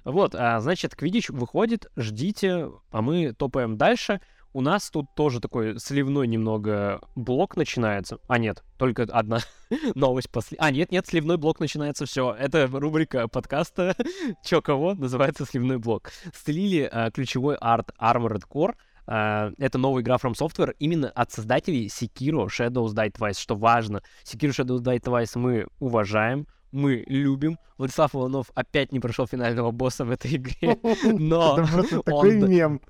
[0.04, 4.20] Вот, а, значит, Квидич выходит, ждите, а мы топаем дальше.
[4.54, 8.18] У нас тут тоже такой сливной немного блок начинается.
[8.28, 9.38] А нет, только одна
[9.94, 10.58] новость после...
[10.60, 12.34] А, нет, нет, сливной блок начинается, все.
[12.38, 13.96] Это рубрика подкаста
[14.44, 14.94] Чё кого?
[14.94, 16.12] Называется сливной блок.
[16.34, 18.74] Слили а, ключевой арт Armored Core.
[19.06, 24.02] А, это новая игра From Software именно от создателей Sekiro Shadows Die Twice, что важно.
[24.24, 27.58] Sekiro Shadows Die Twice мы уважаем, мы любим.
[27.78, 31.58] Владислав Иванов опять не прошел финального босса в этой игре, но...
[31.58, 32.80] Это такой мем.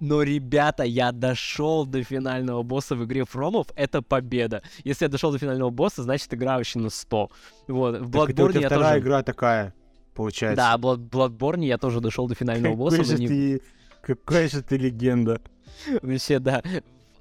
[0.00, 4.62] Но, ребята, я дошел до финального босса в игре Фромов, это победа.
[4.84, 7.30] Если я дошел до финального босса, значит игра вообще на 100.
[7.68, 9.04] Вот, в Так это у Bloodborne тебя я вторая тоже...
[9.04, 9.74] игра такая,
[10.14, 10.56] получается.
[10.56, 13.62] Да, в Blood- Bloodborne я тоже дошел до финального босса, Какой но же не- ты...
[14.02, 15.40] Какая же ты легенда.
[16.02, 16.62] Вообще, да.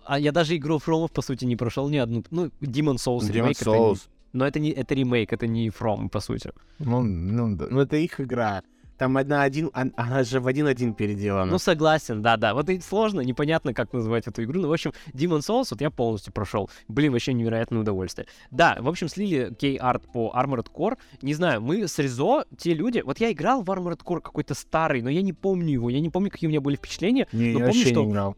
[0.06, 2.24] А я даже игру Фромов, по сути, не прошел ни одну.
[2.32, 4.08] Ну, Demon Souls Demon ремейк, это не- Souls.
[4.34, 6.52] но это не это ремейк, это не From, по сути.
[6.80, 7.66] Ну, ну, да.
[7.72, 8.62] ну, это их игра.
[8.98, 11.52] Там одна один, он- она же в один-один переделана.
[11.52, 12.54] Ну, согласен, да-да.
[12.54, 14.60] Вот и сложно, непонятно, как называть эту игру.
[14.62, 16.70] Ну, в общем, Demon Souls вот я полностью прошел.
[16.88, 18.28] Блин, вообще невероятное удовольствие.
[18.52, 20.98] Да, в общем, слили кей-арт по Armored Core.
[21.22, 23.02] Не знаю, мы с Ризо, те люди...
[23.06, 25.90] Вот я играл в Armored Core какой-то старый, но я не помню его.
[25.90, 27.28] Я не помню, какие у меня были впечатления.
[27.32, 28.36] не, ну, я помню, вообще что- не играл.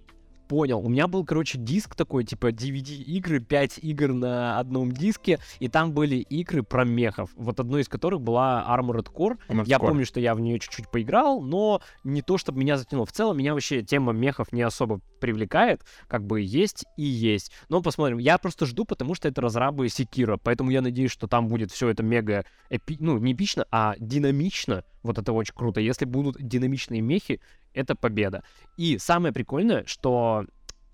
[0.50, 0.80] Понял.
[0.80, 5.94] У меня был, короче, диск такой, типа DVD-игры, 5 игр на одном диске, и там
[5.94, 7.30] были игры про мехов.
[7.36, 9.38] Вот одной из которых была Armored Core.
[9.48, 9.88] Armored я Core.
[9.88, 13.06] помню, что я в нее чуть-чуть поиграл, но не то, чтобы меня затянуло.
[13.06, 15.82] В целом, меня вообще тема мехов не особо привлекает.
[16.08, 17.52] Как бы есть и есть.
[17.70, 18.18] Но посмотрим.
[18.18, 20.38] Я просто жду, потому что это разрабы Секира.
[20.38, 22.98] Поэтому я надеюсь, что там будет все это мега эпи...
[23.00, 24.84] ну, не эпично, а динамично.
[25.04, 25.80] Вот это очень круто.
[25.80, 27.40] Если будут динамичные мехи,
[27.74, 28.44] это победа.
[28.78, 30.46] И самое прикольное, что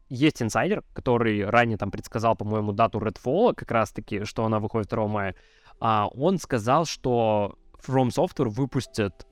[0.10, 5.08] есть инсайдер, который ранее там предсказал, по-моему, дату Redfall, как раз-таки, что она выходит 2
[5.08, 5.36] мая.
[5.80, 9.26] А он сказал, что From Software выпустят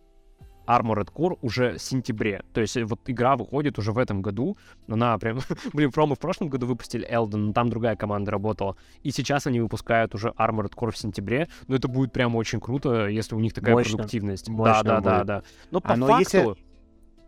[0.66, 2.44] Armored Core уже в сентябре.
[2.54, 4.58] То есть э, вот игра выходит уже в этом году.
[4.88, 5.40] Она прям...
[5.74, 8.78] Блин, From в прошлом году выпустили Elden, но там другая команда работала.
[9.02, 11.50] И сейчас они выпускают уже Armored Core в сентябре.
[11.68, 13.98] Но это будет прям очень круто, если у них такая Мощно.
[13.98, 14.48] продуктивность.
[14.50, 15.28] Мощно да, да, да, будет.
[15.28, 15.44] да.
[15.72, 16.38] Но по А, но факту...
[16.38, 16.56] если-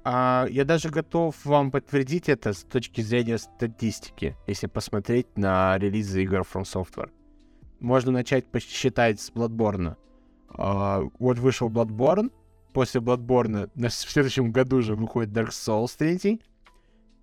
[0.08, 6.22] А, я даже готов вам подтвердить это с точки зрения статистики, если посмотреть на релизы
[6.22, 7.10] игр From Software.
[7.80, 9.96] Можно начать посчитать с Bloodborne.
[10.50, 12.32] А, вот вышел Bloodborne,
[12.72, 16.39] после Bloodborne в следующем году же выходит Dark Souls 3,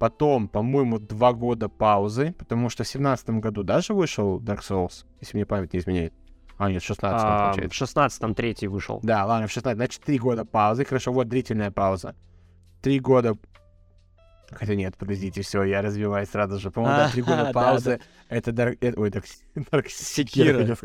[0.01, 5.37] потом, по-моему, два года паузы, потому что в 17 году даже вышел Dark Souls, если
[5.37, 6.15] мне память не изменяет.
[6.59, 7.87] А, нет, в 16 а, получается.
[7.87, 8.99] в 16-м третий вышел.
[9.05, 10.85] Да, ладно, в 16, значит, три года паузы.
[10.85, 12.17] Хорошо, вот длительная пауза.
[12.83, 13.37] Три года...
[14.51, 16.71] Хотя нет, подождите, все, я развиваюсь сразу же.
[16.71, 18.01] По-моему, да, три года да, паузы.
[18.29, 18.77] Это Dark...
[18.83, 19.25] э, Ой, Dark...
[19.55, 20.77] Dark Секира.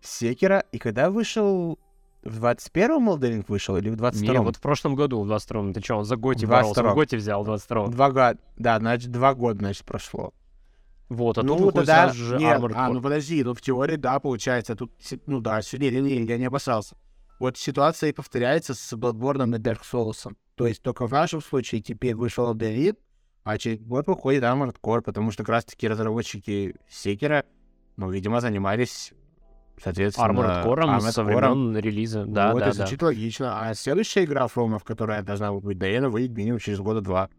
[0.00, 0.64] Секира.
[0.72, 1.78] И когда вышел...
[2.22, 4.32] В 21-м Elden Ring вышел или в 22-м?
[4.32, 6.88] Не, вот в прошлом году, в 22-м, ты что, он за Готи боролся, 22-м.
[6.88, 7.90] он Готи взял в 22-м.
[7.90, 8.38] Два года.
[8.56, 10.32] Да, значит, два года, значит, прошло.
[11.08, 12.04] Вот, а ну, тут тогда...
[12.04, 14.92] сразу же нет, Armored а, ну подожди, ну в теории, да, получается, тут,
[15.26, 16.96] ну да, не, я не опасался.
[17.38, 20.32] Вот ситуация и повторяется с Bloodborne и Dark Souls.
[20.54, 22.96] То есть только в нашем случае теперь вышел Ring,
[23.44, 27.44] а через год выходит Armored Core, потому что как раз-таки разработчики Секера,
[27.96, 29.12] ну, видимо, занимались,
[29.82, 30.26] соответственно...
[30.26, 32.24] Armored Core Armored со времен релиза.
[32.26, 32.72] Да, вот, да, да.
[32.72, 33.60] звучит логично.
[33.60, 37.30] А следующая игра Фромов, которая должна быть, наверное, выйдет минимум через года два.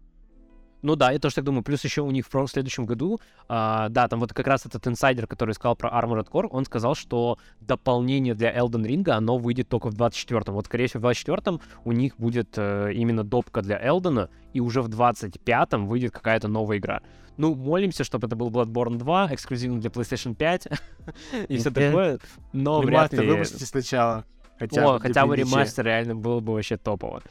[0.84, 1.63] Ну да, я тоже так думаю.
[1.63, 5.28] Плюс еще у них в следующем году, а, да, там вот как раз этот инсайдер,
[5.28, 9.89] который сказал про Armored Core, он сказал, что дополнение для Elden Ring, оно выйдет только
[9.89, 10.54] в 24-м.
[10.54, 14.82] Вот, скорее всего, в 24-м у них будет э, именно допка для Элдена, и уже
[14.82, 17.02] в 25-м выйдет какая-то новая игра.
[17.38, 20.67] Ну, молимся, чтобы это был Bloodborne 2, эксклюзивно для PlayStation 5
[21.48, 22.19] и все такое,
[22.52, 23.26] но вряд ли...
[23.26, 24.26] выпустите сначала.
[24.60, 27.24] Хотя, О, хотя бы ремастер реально было бы вообще топово.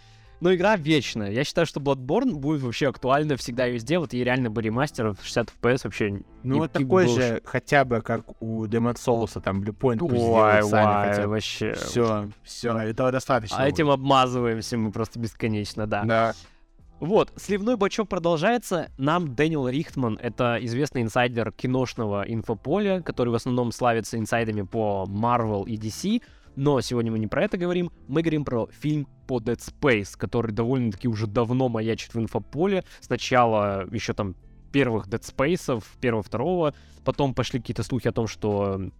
[0.42, 1.30] Но игра вечная.
[1.30, 4.00] Я считаю, что Bloodborne будет вообще актуальна всегда и везде.
[4.00, 6.20] Вот ей реально бы ремастер в 60 FPS вообще...
[6.42, 10.14] Ну, не- вот такой был же, хотя бы, как у Demon Souls, там, Bluepoint пусть
[10.14, 11.28] Ой, сделают сами ой, хотя бы.
[11.28, 11.74] вообще.
[11.74, 13.56] Все, все, этого достаточно.
[13.56, 16.00] А этим обмазываемся мы просто бесконечно, да.
[16.00, 16.08] будет.
[16.08, 16.34] Да.
[16.98, 18.90] Вот, сливной бачок продолжается.
[18.98, 25.66] Нам Дэниел Рихтман, это известный инсайдер киношного инфополя, который в основном славится инсайдами по Marvel
[25.66, 26.20] и DC.
[26.56, 30.52] Но сегодня мы не про это говорим, мы говорим про фильм по Dead Space, который
[30.52, 32.84] довольно-таки уже давно маячит в инфополе.
[33.00, 34.34] Сначала еще там
[34.72, 38.90] первых Dead Space, первого, второго, потом пошли какие-то слухи о том, что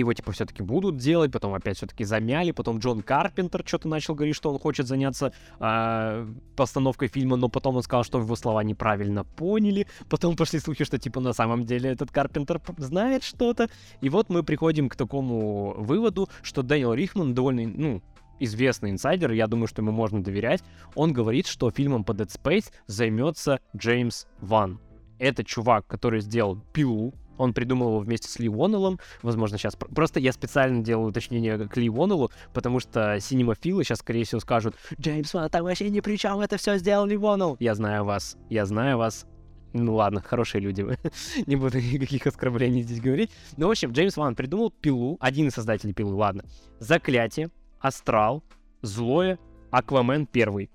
[0.00, 4.36] его типа все-таки будут делать, потом опять все-таки замяли, потом Джон Карпентер что-то начал говорить,
[4.36, 9.24] что он хочет заняться а, постановкой фильма, но потом он сказал, что его слова неправильно
[9.24, 13.68] поняли, потом пошли слухи, что типа на самом деле этот Карпентер знает что-то,
[14.00, 18.02] и вот мы приходим к такому выводу, что Дэниел Рихман довольно, ну,
[18.38, 20.62] известный инсайдер, я думаю, что ему можно доверять,
[20.94, 24.80] он говорит, что фильмом по Dead Space займется Джеймс Ван.
[25.18, 28.98] Это чувак, который сделал Пилу, он придумал его вместе с Ли Уоннеллом.
[29.22, 29.76] Возможно, сейчас...
[29.76, 34.76] Просто я специально делаю уточнение к Ли Уоннеллу, потому что синемофилы сейчас, скорее всего, скажут
[35.00, 37.56] «Джеймс Ван там вообще ни при чем, это все сделал Ли Уоннелл».
[37.60, 39.26] Я знаю вас, я знаю вас.
[39.72, 40.98] Ну ладно, хорошие люди вы.
[41.46, 43.30] Не буду никаких оскорблений здесь говорить.
[43.56, 46.44] Ну, в общем, Джеймс Ван придумал Пилу, один из создателей Пилы, ладно.
[46.78, 48.42] Заклятие, Астрал,
[48.82, 49.38] Злое,
[49.70, 50.70] Аквамен первый.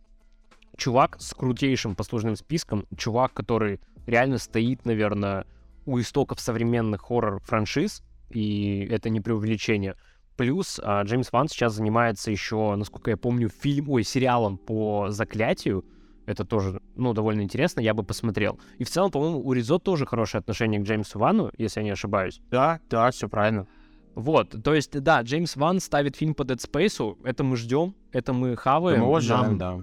[0.78, 5.46] Чувак с крутейшим послужным списком, чувак, который реально стоит, наверное,
[5.86, 9.96] у истоков современных хоррор-франшиз, и это не преувеличение.
[10.38, 15.86] Плюс а, Джеймс Ван сейчас занимается еще, насколько я помню, фильм, ой, сериалом по заклятию.
[16.26, 18.60] Это тоже, ну, довольно интересно, я бы посмотрел.
[18.78, 21.90] И в целом, по-моему, у Ризо тоже хорошее отношение к Джеймсу Вану, если я не
[21.90, 22.40] ошибаюсь.
[22.50, 23.68] Да, да, все правильно.
[24.14, 28.34] Вот, то есть, да, Джеймс Ван ставит фильм по Dead Space, это мы ждем, это
[28.34, 29.02] мы хаваем.
[29.02, 29.82] Мы уважаем, да.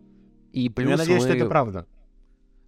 [0.52, 1.86] И Ну, плюс Я надеюсь, что мы- это правда.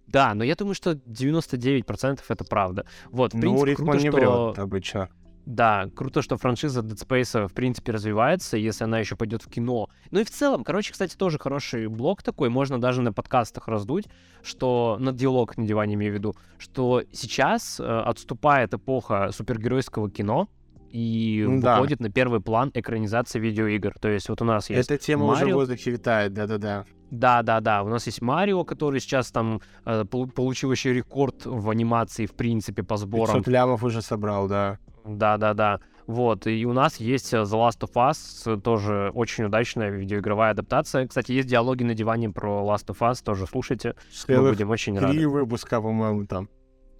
[0.07, 2.85] Да, но я думаю, что 99% это правда.
[3.09, 4.17] Вот, в Ну, принципе, круто, не что...
[4.47, 5.09] врет обычно.
[5.45, 9.89] Да, круто, что франшиза Dead Space в принципе развивается, если она еще пойдет в кино.
[10.11, 14.05] Ну и в целом, короче, кстати, тоже хороший блок такой, можно даже на подкастах раздуть,
[14.43, 20.47] что на диалог на диване имею в виду, что сейчас э, отступает эпоха супергеройского кино,
[20.91, 21.75] и Да.
[21.75, 23.95] выходит на первый план экранизация видеоигр.
[23.99, 25.55] То есть вот у нас есть Эта тема уже в Марио.
[25.55, 26.85] воздухе витает, да-да-да.
[27.11, 27.83] Да, да, да.
[27.83, 32.33] У нас есть Марио, который сейчас там э, полу- получил еще рекорд в анимации, в
[32.33, 33.35] принципе, по сборам.
[33.35, 34.77] 500 лямов уже собрал, да.
[35.05, 35.79] Да, да, да.
[36.07, 38.17] Вот, и у нас есть э, The Last of Us,
[38.57, 41.07] э, тоже очень удачная видеоигровая адаптация.
[41.07, 43.95] Кстати, есть диалоги на диване про Last of Us, тоже слушайте.
[44.27, 45.27] Мы Целых будем очень три рады.
[45.27, 46.49] выпуска, по-моему, там.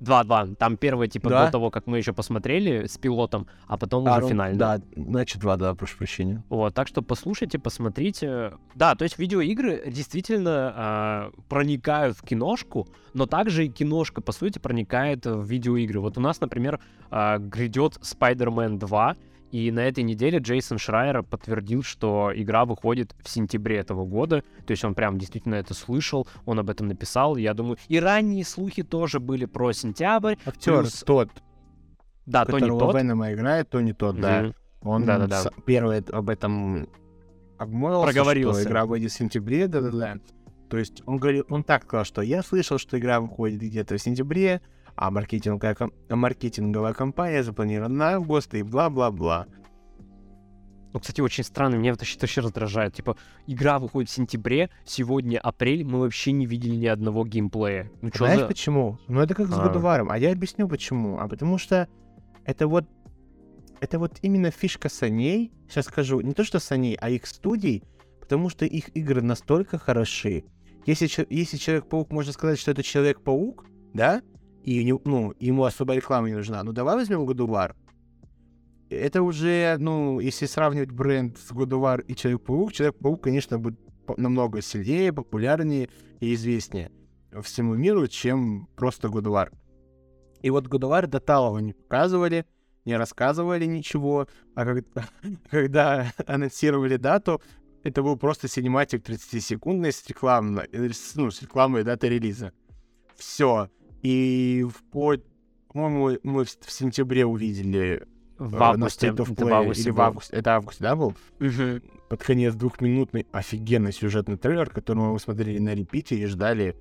[0.01, 0.47] Два-два.
[0.57, 1.45] Там первое, типа, Да?
[1.45, 4.57] до того, как мы еще посмотрели с пилотом, а потом А, уже ну, финально.
[4.57, 6.43] Да, значит, два, да, прошу прощения.
[6.49, 8.53] Вот, так что послушайте, посмотрите.
[8.73, 14.57] Да, то есть видеоигры действительно а, проникают в киношку, но также и киношка, по сути,
[14.57, 15.99] проникает в видеоигры.
[15.99, 16.79] Вот у нас, например,
[17.11, 19.15] а, грядет Spider-Man 2,
[19.51, 24.43] и на этой неделе Джейсон Шрайер подтвердил, что игра выходит в сентябре этого года.
[24.65, 27.35] То есть он прям действительно это слышал, он об этом написал.
[27.37, 30.35] Я думаю, и ранние слухи тоже были про сентябрь.
[30.45, 31.29] Актер Плюс- тот,
[32.25, 33.01] Да, то не которого тот.
[33.01, 34.53] Венома играет, то не тот, да.
[34.81, 35.43] Он Да-да-да.
[35.43, 36.87] с- первый об этом
[37.57, 38.61] обмолвился, Проговорился.
[38.61, 40.17] что игра выйдет в сентябре, да-да-да.
[40.69, 44.01] То есть он говорил, он так сказал, что я слышал, что игра выходит где-то в
[44.01, 44.61] сентябре,
[44.95, 49.47] а маркетинговая, ком- а маркетинговая компания запланирована на август и бла-бла-бла.
[50.93, 52.93] Ну, кстати, очень странно, меня это вообще раздражает.
[52.93, 53.15] Типа,
[53.47, 57.89] игра выходит в сентябре, сегодня апрель, мы вообще не видели ни одного геймплея.
[58.01, 58.47] Ну, что Знаешь за...
[58.47, 58.99] почему?
[59.07, 59.63] Ну это как с А.
[59.63, 61.17] Годуваром, а я объясню почему.
[61.19, 61.87] А потому что
[62.45, 62.85] это вот
[63.79, 67.83] это вот именно фишка Саней, сейчас скажу, не то что Саней, а их студий,
[68.19, 70.43] потому что их игры настолько хороши.
[70.85, 74.21] Если, если Человек-паук, можно сказать, что это Человек-паук, да,
[74.63, 77.75] и не- ну, ему особо реклама не нужна, ну давай возьмем Годувар.
[78.89, 83.79] Это уже, ну, если сравнивать бренд с Годувар и Человек-паук, Человек-паук, конечно, будет
[84.17, 86.91] намного сильнее, популярнее и известнее
[87.41, 89.51] всему миру, чем просто Годувар.
[90.41, 92.45] И вот Годувар до Талова не показывали,
[92.83, 95.07] не рассказывали ничего, а когда,
[95.49, 97.41] когда анонсировали дату,
[97.83, 102.51] это был просто синематик 30-секундный с рекламной, э, ну, с рекламой даты релиза.
[103.15, 103.69] Все.
[104.01, 105.17] И в по-
[105.73, 108.03] по-моему, мы в, в сентябре увидели
[108.37, 109.07] В э, на августе.
[109.07, 110.05] State of это в августе или в было.
[110.05, 110.35] августе.
[110.35, 111.13] Это август, да, был?
[111.39, 111.81] Мгм.
[112.09, 116.75] под конец двухминутный офигенный сюжетный трейлер, который мы смотрели на репите и ждали,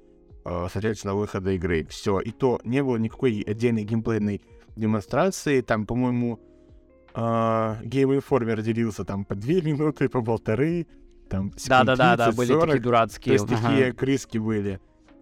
[0.44, 1.86] э, соответственно, выхода игры.
[1.88, 2.18] Все.
[2.20, 4.40] И то не было никакой отдельной геймплейной
[4.74, 5.60] демонстрации.
[5.60, 6.40] Там, по-моему,
[7.14, 10.86] э, Game Informer делился там по две минуты, по полторы.
[11.28, 12.60] Там секунд Да-да-да, да, 30, были 40.
[12.64, 13.32] такие То дурацкие.
[13.34, 14.80] есть такие крыски были.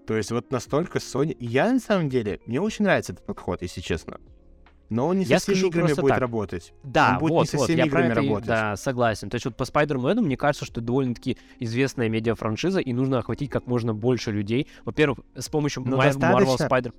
[0.08, 1.36] То есть вот настолько Sony...
[1.38, 4.18] Я, на самом деле, мне очень нравится этот подход, если честно.
[4.88, 6.18] Но он не Я со всеми играми будет так.
[6.18, 6.72] работать.
[6.82, 8.46] Да, Он будет не вот, со вот, всеми про играми работать.
[8.48, 9.28] да, согласен.
[9.28, 13.66] То есть вот по Спайдермену мне кажется, что довольно-таки известная медиафраншиза, и нужно охватить как
[13.66, 14.66] можно больше людей.
[14.86, 16.64] Во-первых, с помощью Ну, Ма- Marvel достаточно.
[16.64, 16.94] Spider...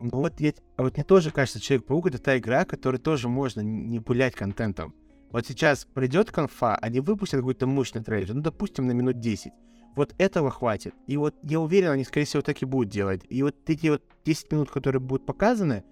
[0.00, 3.60] Ну вот, я, а вот мне тоже кажется, Человек-паук это та игра, которой тоже можно
[3.60, 4.94] не пулять контентом.
[5.32, 9.52] Вот сейчас придет конфа, они выпустят какой-то мощный трейлер, ну, допустим, на минут 10.
[9.94, 10.94] Вот этого хватит.
[11.06, 13.22] И вот я уверен, они, скорее всего, так и будут делать.
[13.28, 15.84] И вот эти вот 10 минут, которые будут показаны,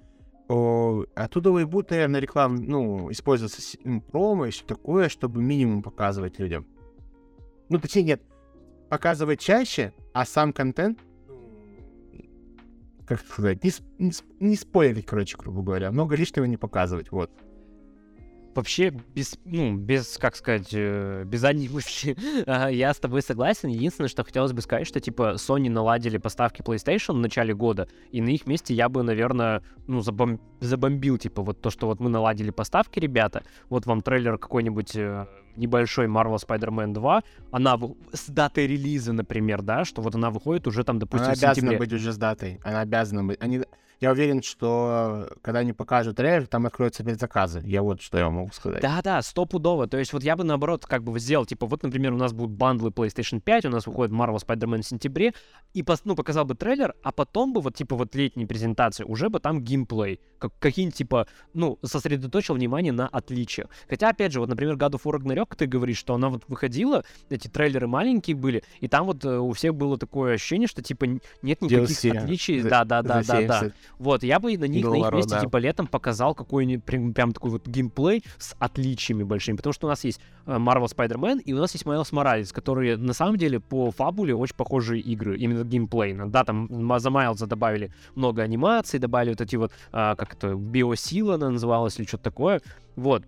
[0.49, 3.79] о, оттуда и будут, наверное, реклам, ну, использоваться
[4.11, 6.67] промо и все такое, чтобы минимум показывать людям.
[7.69, 8.23] Ну, точнее, нет,
[8.89, 15.93] показывать чаще, а сам контент, ну, как сказать, не, не, не спойлерить, короче, грубо говоря.
[15.93, 17.31] Много лишнего не показывать, вот.
[18.55, 22.17] Вообще, без, ну, без, как сказать, э, без задней мысли,
[22.73, 23.69] я с тобой согласен.
[23.69, 28.21] Единственное, что хотелось бы сказать, что, типа, Sony наладили поставки PlayStation в начале года, и
[28.21, 32.11] на их месте я бы, наверное, ну, забом- забомбил, типа, вот то, что вот мы
[32.11, 37.79] наладили поставки, ребята, вот вам трейлер какой-нибудь э, небольшой Marvel Spider-Man 2, она
[38.13, 41.55] с датой релиза, например, да, что вот она выходит уже там, допустим, Она в обязана
[41.55, 41.79] сентябре.
[41.79, 42.61] быть уже с датой.
[42.65, 43.39] Она обязана быть.
[43.41, 43.61] Они...
[44.01, 47.61] Я уверен, что когда они покажут трейлер, там откроются предзаказы.
[47.65, 48.81] Я вот что я могу сказать.
[48.81, 49.87] Да-да, стопудово.
[49.89, 52.57] То есть вот я бы наоборот как бы сделал, типа, вот, например, у нас будут
[52.57, 55.35] бандлы PlayStation 5, у нас выходит Marvel Spider-Man в сентябре,
[55.75, 59.39] и ну, показал бы трейлер, а потом бы вот, типа, вот летней презентации уже бы
[59.39, 60.21] там геймплей.
[60.39, 63.69] Как, какие-нибудь, типа, ну, сосредоточил внимание на отличиях.
[63.87, 67.05] Хотя, опять же, вот, например, God of War Ragnarok, ты говоришь, что она вот выходила,
[67.29, 71.05] эти трейлеры маленькие были, и там вот э, у всех было такое ощущение, что, типа,
[71.43, 72.17] нет никаких DLC.
[72.17, 72.63] отличий.
[72.63, 73.73] Да-да-да-да-да.
[73.99, 73.99] За 70.
[73.99, 75.41] Вот, я бы на них, на их месте, да.
[75.41, 79.91] типа, летом показал какой-нибудь прям, прям такой вот геймплей с отличиями большими, потому что у
[79.91, 83.61] нас есть э, Marvel Spider-Man и у нас есть Miles Morales, которые на самом деле
[83.61, 86.31] по фабуле очень похожие игры, именно геймплейно.
[86.31, 86.69] Да, там
[86.99, 91.99] за Майлза добавили много анимаций, добавили вот эти вот, а, как это, биосила она называлась
[91.99, 92.61] или что-то такое.
[92.97, 93.25] Вот.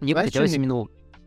[0.00, 0.86] Мне Знаешь, хотелось не- именно...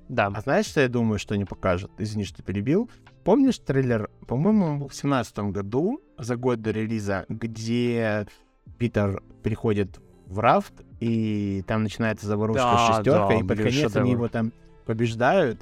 [0.10, 0.28] Да.
[0.34, 1.92] А знаешь, что я думаю, что не покажут?
[1.98, 2.90] Извини, что перебил.
[3.24, 8.28] Помнишь трейлер, по-моему, в семнадцатом году, за год до релиза, где
[8.78, 13.96] Питер переходит в рафт, и там начинается заварушка Да, шестерка, да, и под блин, конец
[13.96, 14.54] они его там
[14.86, 15.62] побеждают.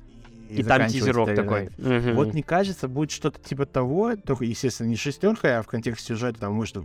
[0.49, 1.69] И, там заканчивается тизерок такой.
[1.77, 2.15] Мгм.
[2.15, 6.39] Вот мне кажется, будет что-то типа того, только, естественно, не шестерка, а в контексте сюжета,
[6.39, 6.75] там, может,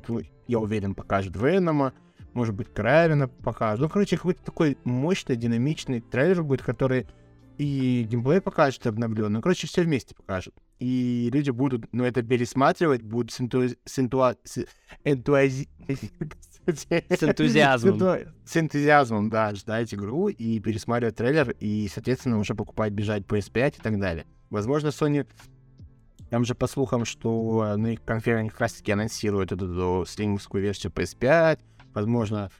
[0.46, 1.94] я уверен, покажут Венома,
[2.34, 3.80] может быть, Кравина покажут.
[3.80, 7.06] Ну, короче, какой-то такой мощный, динамичный трейлер будет, который
[7.58, 9.36] и геймплей покажет обновленный.
[9.36, 10.54] Ну, короче, все вместе покажут.
[10.80, 14.64] И люди будут, ну, это пересматривать, будут с, энтузи- с энтуа- с
[15.04, 15.68] энтуази-
[16.66, 17.98] С энтузиазмом.
[17.98, 23.24] С энту- С энтузиазмом, да, ждать игру и пересматривать трейлер, и, соответственно, уже покупать, бежать
[23.24, 24.26] PS5 и так далее.
[24.50, 25.26] Возможно, Sony...
[26.30, 31.60] Там же по слухам, что на их конференции как раз-таки анонсируют эту стримовскую версию PS5,
[31.92, 32.50] возможно,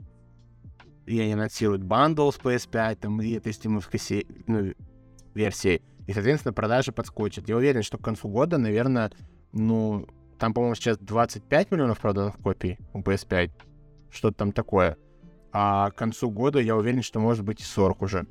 [1.07, 4.73] и они анонсируют бандл с PS5, там, и этой стримовской се- ну,
[5.35, 5.83] версии.
[6.07, 7.49] И, соответственно, продажи подскочат.
[7.49, 9.11] Я уверен, что к концу года, наверное,
[9.53, 10.07] ну,
[10.39, 13.51] там, по-моему, сейчас 25 миллионов проданных копий у PS5.
[14.11, 14.97] Что-то там такое.
[15.53, 18.27] А к концу года я уверен, что может быть и 40 уже.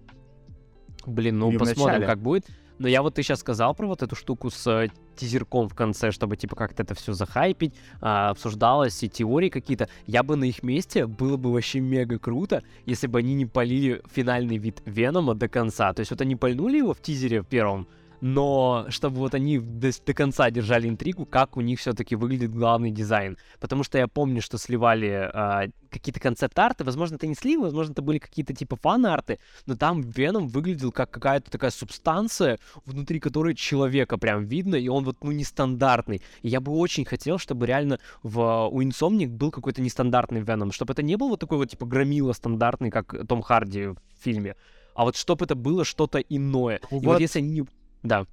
[1.05, 2.45] Блин, ну Или посмотрим, как будет.
[2.79, 6.11] Но я вот ты сейчас сказал про вот эту штуку с э, тизерком в конце,
[6.11, 9.89] чтобы типа как-то это все захайпить, а, обсуждалось и теории какие-то.
[10.07, 14.01] Я бы на их месте было бы вообще мега круто, если бы они не полили
[14.11, 15.93] финальный вид Венома до конца.
[15.93, 17.87] То есть вот они пальнули его в тизере в первом,
[18.23, 22.89] но чтобы вот они до, до конца держали интригу, как у них все-таки выглядит главный
[22.89, 23.37] дизайн.
[23.59, 28.01] Потому что я помню, что сливали а, какие-то концепт-арты, возможно, это не сливы, возможно, это
[28.01, 34.17] были какие-то типа фан-арты, но там Веном выглядел как какая-то такая субстанция, внутри которой человека
[34.17, 36.21] прям видно, и он вот, ну, нестандартный.
[36.43, 40.93] И я бы очень хотел, чтобы реально в, у Insomniac был какой-то нестандартный Веном, чтобы
[40.93, 44.55] это не был вот такой вот, типа, громила стандартный, как Том Харди в фильме,
[44.95, 46.77] а вот чтобы это было что-то иное.
[46.89, 47.19] И вот Вот.
[47.19, 47.59] если они...
[47.59, 47.67] не-
[48.03, 48.25] Да.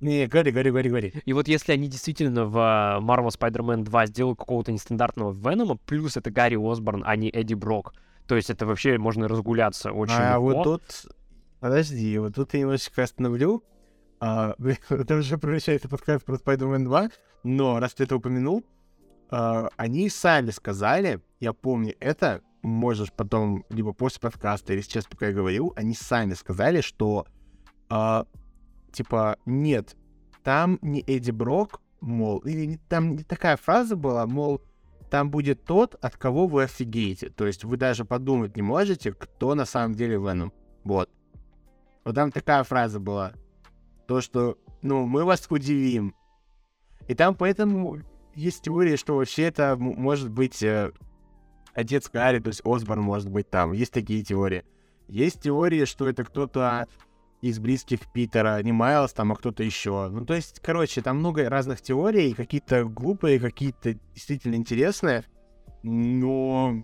[0.00, 1.12] Не, говори, говори, говори, говори.
[1.24, 6.16] И вот если они действительно в э, Marvel Spider-Man 2 сделают какого-то нестандартного Венома, плюс
[6.16, 7.94] это Гарри Осборн, а не Эдди Брок,
[8.26, 10.40] то есть это вообще можно разгуляться очень а легко.
[10.40, 10.82] вот тут...
[11.60, 13.64] Подожди, вот тут я немножечко остановлю.
[14.20, 14.54] А,
[14.90, 17.08] это уже превращается подкаст про Spider-Man 2,
[17.44, 18.64] но раз ты это упомянул,
[19.30, 25.28] а, они сами сказали, я помню это, можешь потом, либо после подкаста, или сейчас, пока
[25.28, 27.26] я говорю, они сами сказали, что,
[27.88, 28.26] а,
[28.94, 29.96] типа, нет,
[30.42, 34.60] там не Эдди Брок, мол, или там не такая фраза была, мол,
[35.10, 37.30] там будет тот, от кого вы офигеете.
[37.30, 40.52] То есть вы даже подумать не можете, кто на самом деле Веном.
[40.82, 41.10] Вот.
[42.04, 43.32] Вот там такая фраза была.
[44.06, 46.14] То, что, ну, мы вас удивим.
[47.06, 47.98] И там поэтому
[48.34, 50.92] есть теория, что вообще это может быть э,
[51.74, 53.72] отец Гарри, то есть Осборн может быть там.
[53.72, 54.64] Есть такие теории.
[55.06, 56.86] Есть теория, что это кто-то
[57.48, 60.08] из близких Питера, не Майлз там, а кто-то еще.
[60.10, 65.24] Ну, то есть, короче, там много разных теорий, какие-то глупые, какие-то действительно интересные.
[65.82, 66.82] Но,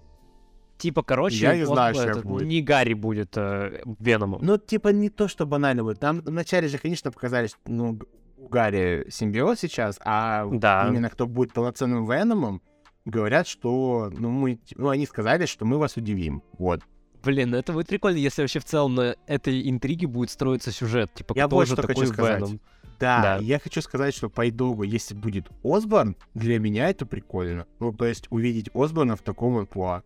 [0.77, 2.47] Типа, короче, Я не вот знаю, что этот, будет.
[2.49, 4.41] не Гарри будет э, Веномом.
[4.43, 6.01] ну, типа, не то, что банально будет.
[6.01, 7.99] Там вначале же, конечно, показали, что, ну,
[8.39, 10.87] у Гарри симбиоз сейчас, а Да.
[10.89, 12.63] именно кто будет полноценным Веномом,
[13.05, 16.43] говорят, что, ну, мы, ну, они сказали, что мы вас удивим.
[16.59, 16.83] Вот.
[17.23, 21.13] Блин, ну это будет прикольно, если вообще в целом на этой интриге будет строиться сюжет.
[21.15, 22.41] Типа, Я кто вот же что такой хочу сказать.
[22.41, 22.61] Веном?
[22.99, 23.37] Да, Да.
[23.39, 27.67] я хочу сказать, что по итогу, если будет Осборн, для меня это прикольно.
[27.79, 30.03] Ну, то есть увидеть Осборна в таком амплуа.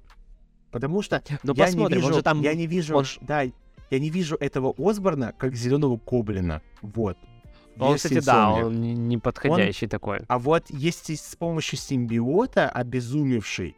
[0.70, 2.40] Потому что Ну я посмотрим, не вижу, он же там...
[2.40, 6.62] я не вижу, он да, я не вижу этого Осборна как зеленого гоблина.
[6.82, 7.16] Вот.
[7.78, 10.20] Он, Версии кстати, да, он не- не подходящий такой.
[10.28, 13.76] А вот если с помощью симбиота обезумевший,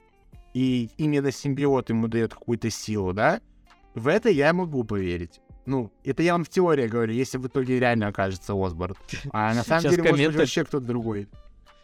[0.57, 3.43] и именно симбиот ему дает какую-то силу, да,
[3.95, 5.43] в это я могу поверить.
[5.67, 8.97] Ну, это я вам в теории говорю, если в итоге реально окажется Осборн.
[9.33, 11.29] А на самом деле, может быть, вообще кто-то другой.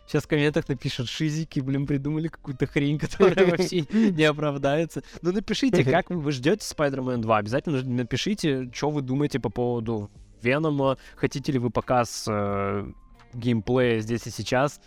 [0.06, 5.02] Сейчас в комментах напишут шизики, блин, придумали какую-то хрень, которая вообще не оправдается.
[5.20, 7.36] Ну напишите, как вы, ждете Spider-Man 2.
[7.36, 10.10] Обязательно напишите, что вы думаете по поводу
[10.40, 10.96] Венома.
[11.16, 12.90] Хотите ли вы показ э,
[13.34, 14.80] геймплея здесь и сейчас?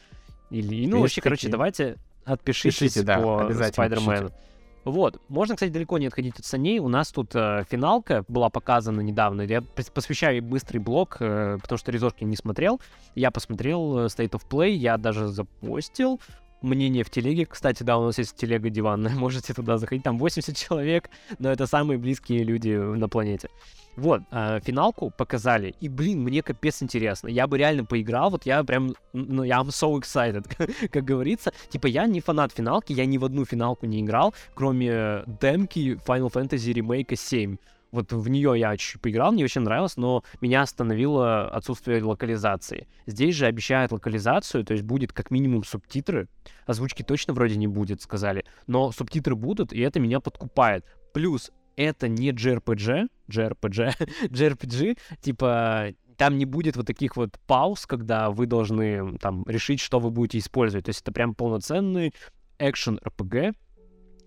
[0.49, 4.31] Или, ну, вообще, короче, давайте отпишитесь Пишите, да, по Spider-Man.
[4.85, 5.19] Вот.
[5.29, 6.77] Можно, кстати, далеко не отходить от саней.
[6.77, 9.41] У нас тут э, финалка была показана недавно.
[9.41, 12.79] Я пос- посвящаю ей быстрый блок, э, потому что резорки не смотрел.
[13.15, 16.21] Я посмотрел э, State of Play, я даже запостил.
[16.65, 17.45] Мнение в телеге.
[17.45, 20.03] Кстати, да, у нас есть телега диванная, можете туда заходить.
[20.03, 21.09] Там 80 человек,
[21.39, 23.49] но это самые близкие люди на планете.
[23.95, 27.29] Вот, э, финалку показали, и, блин, мне капец интересно.
[27.29, 30.45] Я бы реально поиграл, вот я прям, ну, я I'm so excited,
[30.91, 31.53] как говорится.
[31.69, 36.29] Типа, я не фанат финалки, я ни в одну финалку не играл, кроме демки Final
[36.31, 37.57] Fantasy Remake 7.
[37.91, 42.87] Вот в нее я чуть-чуть поиграл, мне очень нравилось, но меня остановило отсутствие локализации.
[43.05, 46.27] Здесь же обещают локализацию, то есть будет как минимум субтитры.
[46.65, 48.45] Озвучки точно вроде не будет, сказали.
[48.67, 50.85] Но субтитры будут, и это меня подкупает.
[51.13, 58.29] Плюс это не JRPG, JRPG, JRPG, типа там не будет вот таких вот пауз, когда
[58.29, 60.85] вы должны там решить, что вы будете использовать.
[60.85, 62.13] То есть это прям полноценный
[62.57, 63.55] экшен RPG,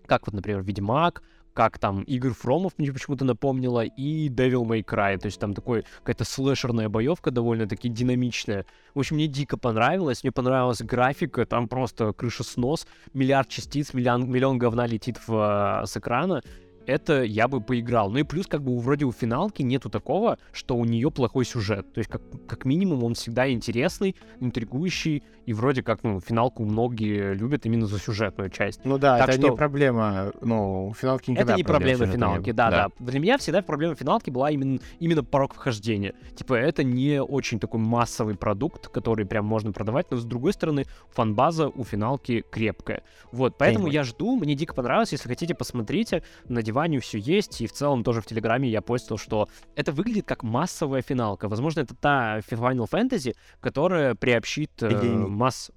[0.05, 1.23] как вот, например, Ведьмак,
[1.53, 5.17] как там Игр Фромов мне почему-то напомнила, и Devil May Cry.
[5.17, 8.65] То есть там такой какая-то слэшерная боевка довольно-таки динамичная.
[8.93, 10.23] В общем, мне дико понравилось.
[10.23, 15.97] Мне понравилась графика, там просто крыша снос, миллиард частиц, миллион, миллион говна летит в, с
[15.97, 16.41] экрана
[16.85, 18.09] это я бы поиграл.
[18.09, 21.93] Ну и плюс, как бы, вроде у финалки нету такого, что у нее плохой сюжет.
[21.93, 27.33] То есть, как, как минимум, он всегда интересный, интригующий, и вроде как, ну, финалку многие
[27.33, 28.81] любят именно за сюжетную часть.
[28.85, 29.49] Ну да, так это что...
[29.49, 33.05] не проблема, ну, финалки никогда Это не проблема проблем финалки, да, да, да.
[33.05, 36.13] Для меня всегда проблема финалки была именно, именно порог вхождения.
[36.35, 40.85] Типа, это не очень такой массовый продукт, который прям можно продавать, но с другой стороны,
[41.09, 43.01] фанбаза у финалки крепкая.
[43.31, 43.93] Вот, поэтому Понимаю.
[43.93, 48.03] я жду, мне дико понравилось, если хотите, посмотрите, на диване все есть, и в целом
[48.03, 51.47] тоже в Телеграме я постил, что это выглядит как массовая финалка.
[51.49, 55.71] Возможно, это та Final Fantasy, которая приобщит э, масс...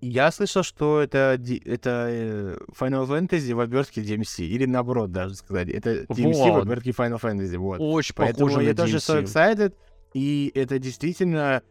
[0.00, 5.68] Я слышал, что это, это э, Final Fantasy в обертке DMC, или наоборот даже сказать,
[5.68, 6.62] это DMC в Вот.
[6.62, 7.78] обертке Final Fantasy, вот.
[7.80, 9.24] Очень Поэтому похоже я на тоже so DMC.
[9.24, 9.74] excited,
[10.14, 11.62] и это действительно,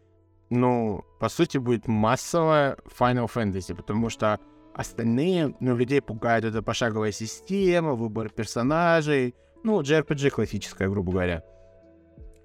[0.49, 4.39] ну, по сути, будет массовая Final Fantasy, потому что
[4.73, 11.43] остальные, ну, людей пугает эта пошаговая система, выбор персонажей, ну, JRPG классическая, грубо говоря.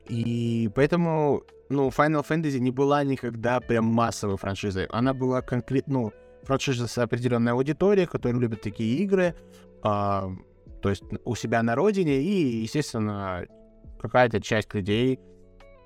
[0.09, 4.87] И поэтому, ну, Final Fantasy не была никогда прям массовой франшизой.
[4.87, 6.13] Она была конкретно, ну,
[6.45, 9.35] франшиза с определенной аудиторией, которая любит такие игры,
[9.83, 10.31] а,
[10.81, 13.45] то есть у себя на родине, и, естественно,
[14.01, 15.19] какая-то часть людей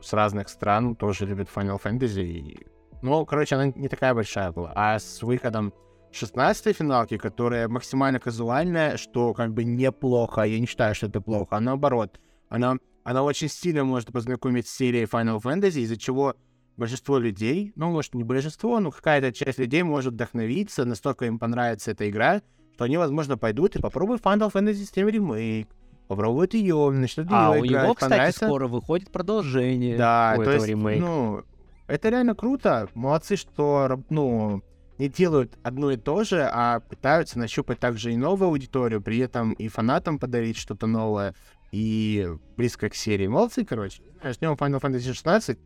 [0.01, 2.23] с разных стран тоже любит Final Fantasy.
[2.23, 2.67] и-
[3.03, 4.73] Ну, короче, она не такая большая была.
[4.77, 5.73] А с выходом
[6.13, 11.57] 16 финалки, которая максимально казуальная, что как бы неплохо, я не считаю, что это плохо,
[11.57, 16.35] а наоборот, она, она очень сильно может познакомить с серией Final Fantasy, из-за чего
[16.77, 21.91] большинство людей, ну, может, не большинство, но какая-то часть людей может вдохновиться, настолько им понравится
[21.93, 22.43] эта игра,
[22.75, 25.69] что они, возможно, пойдут и попробуют Final Fantasy 7 ремейк,
[26.09, 28.47] попробуют ее, начнут ее А у играть, него, кстати, понравится.
[28.47, 31.05] скоро выходит продолжение Да, у то этого есть, ремейка.
[31.05, 31.43] ну,
[31.87, 32.89] это реально круто.
[32.95, 34.63] Молодцы, что, ну,
[34.99, 39.53] не делают одно и то же, а пытаются нащупать также и новую аудиторию, при этом
[39.53, 41.35] и фанатам подарить что-то новое
[41.73, 43.27] и близко к серии.
[43.27, 44.03] Молодцы, короче.
[44.23, 45.59] Ждем Final Fantasy 16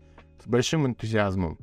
[0.44, 1.58] с большим энтузиазмом.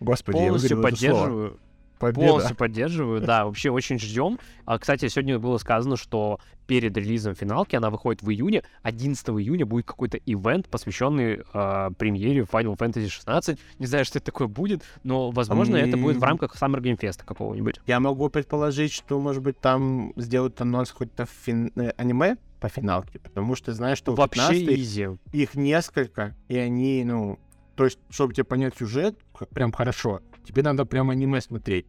[0.00, 0.90] Господи, я Полностью это слово.
[0.90, 1.60] поддерживаю.
[1.98, 2.26] Победа.
[2.26, 4.38] Полностью поддерживаю, да, вообще очень ждем.
[4.64, 9.64] А, кстати, сегодня было сказано, что перед релизом финалки, она выходит в июне, 11 июня
[9.66, 13.58] будет какой-то ивент, посвященный э, премьере Final Fantasy 16.
[13.78, 17.24] Не знаю, что это такое будет, но, возможно, это будет в рамках Summer Game Fest
[17.24, 17.80] какого-нибудь.
[17.86, 23.18] Я могу предположить, что, может быть, там сделают анонс какой-то фин- э, аниме по финалке,
[23.18, 25.08] потому что знаешь, что Вообще 15 изи.
[25.32, 27.38] их несколько, и они, ну,
[27.76, 29.16] то есть, чтобы тебе понять сюжет
[29.54, 31.86] прям хорошо, тебе надо прям аниме смотреть.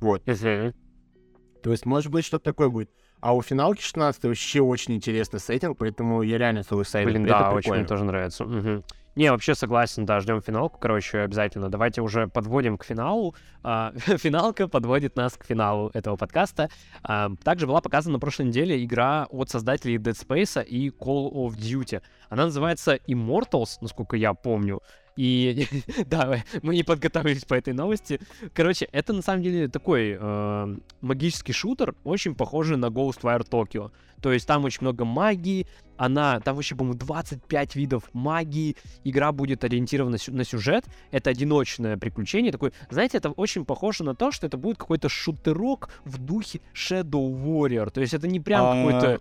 [0.00, 0.22] Вот.
[0.24, 2.90] То есть, может быть, что-то такое будет.
[3.20, 7.06] А у финалки 16 вообще очень интересный сеттинг, поэтому я реально so excited.
[7.06, 8.44] Блин, Это да, очень мне тоже нравится.
[8.44, 8.84] Мгм.
[9.16, 11.70] Не, вообще согласен, да, ждем финалку, короче, обязательно.
[11.70, 13.34] Давайте уже подводим к финалу.
[13.62, 16.68] А, финалка подводит нас к финалу этого подкаста.
[17.02, 21.56] А, также была показана на прошлой неделе игра от создателей Dead Space и Call of
[21.56, 22.02] Duty.
[22.28, 24.82] Она называется Immortals, насколько я помню.
[25.16, 25.66] И
[26.06, 28.20] да, мы не подготовились по этой новости.
[28.52, 33.90] Короче, это на самом деле такой э, магический шутер, очень похожий на Ghostwire Tokyo.
[34.20, 39.64] То есть там очень много магии, она, там вообще, по-моему, 25 видов магии, игра будет
[39.64, 44.46] ориентирована сю- на сюжет, это одиночное приключение, такой, знаете, это очень похоже на то, что
[44.46, 49.20] это будет какой-то шутерок в духе Shadow Warrior, то есть это не прям А, какой-то...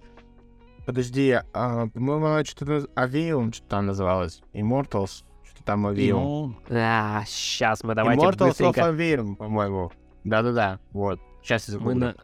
[0.86, 4.42] Подожди, а, по-моему, что-то Avium что-то там называлось.
[4.54, 5.24] Immortals,
[5.64, 6.56] там Avium.
[6.70, 8.82] А, сейчас мы давайте Immortals быстренько...
[8.82, 9.92] of Avium, по-моему.
[10.24, 11.20] Да-да-да, вот.
[11.42, 12.16] Сейчас я Мы на...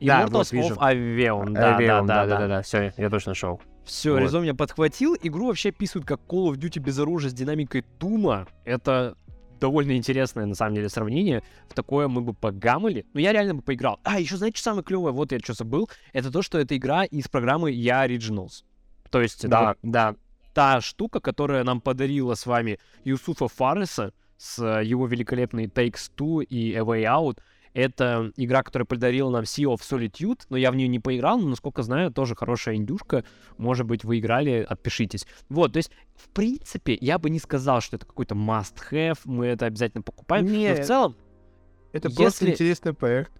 [0.00, 2.26] Да, Immortals вот of Avion, да, да, Avium, да, да.
[2.26, 3.60] да-да-да, все, я точно нашел.
[3.84, 4.20] Все, Вот.
[4.20, 5.14] Резон меня подхватил.
[5.22, 8.46] Игру вообще описывают как Call of Duty без оружия с динамикой Тума.
[8.64, 9.16] Это
[9.60, 11.42] довольно интересное, на самом деле, сравнение.
[11.68, 13.06] В такое мы бы погамали.
[13.12, 14.00] Но я реально бы поиграл.
[14.02, 15.12] А, еще знаете, что самое клевое?
[15.12, 15.88] Вот я что забыл.
[16.12, 18.64] Это то, что это игра из программы Я Originals.
[19.10, 20.14] То есть Да, это да.
[20.54, 26.42] Та штука, которая нам подарила с вами Юсуфа Фареса с э, его великолепной Takes Two
[26.44, 27.38] и A Way Out.
[27.74, 31.48] Это игра, которая подарила нам Sea of Solitude, но я в нее не поиграл, но,
[31.48, 33.24] насколько знаю, тоже хорошая индюшка.
[33.58, 35.26] Может быть, вы играли, отпишитесь.
[35.48, 39.66] Вот, то есть, в принципе, я бы не сказал, что это какой-то must-have, мы это
[39.66, 40.46] обязательно покупаем.
[40.46, 40.78] Но Нет.
[40.78, 41.16] в целом,
[41.92, 43.32] Это Если- просто интересный проект.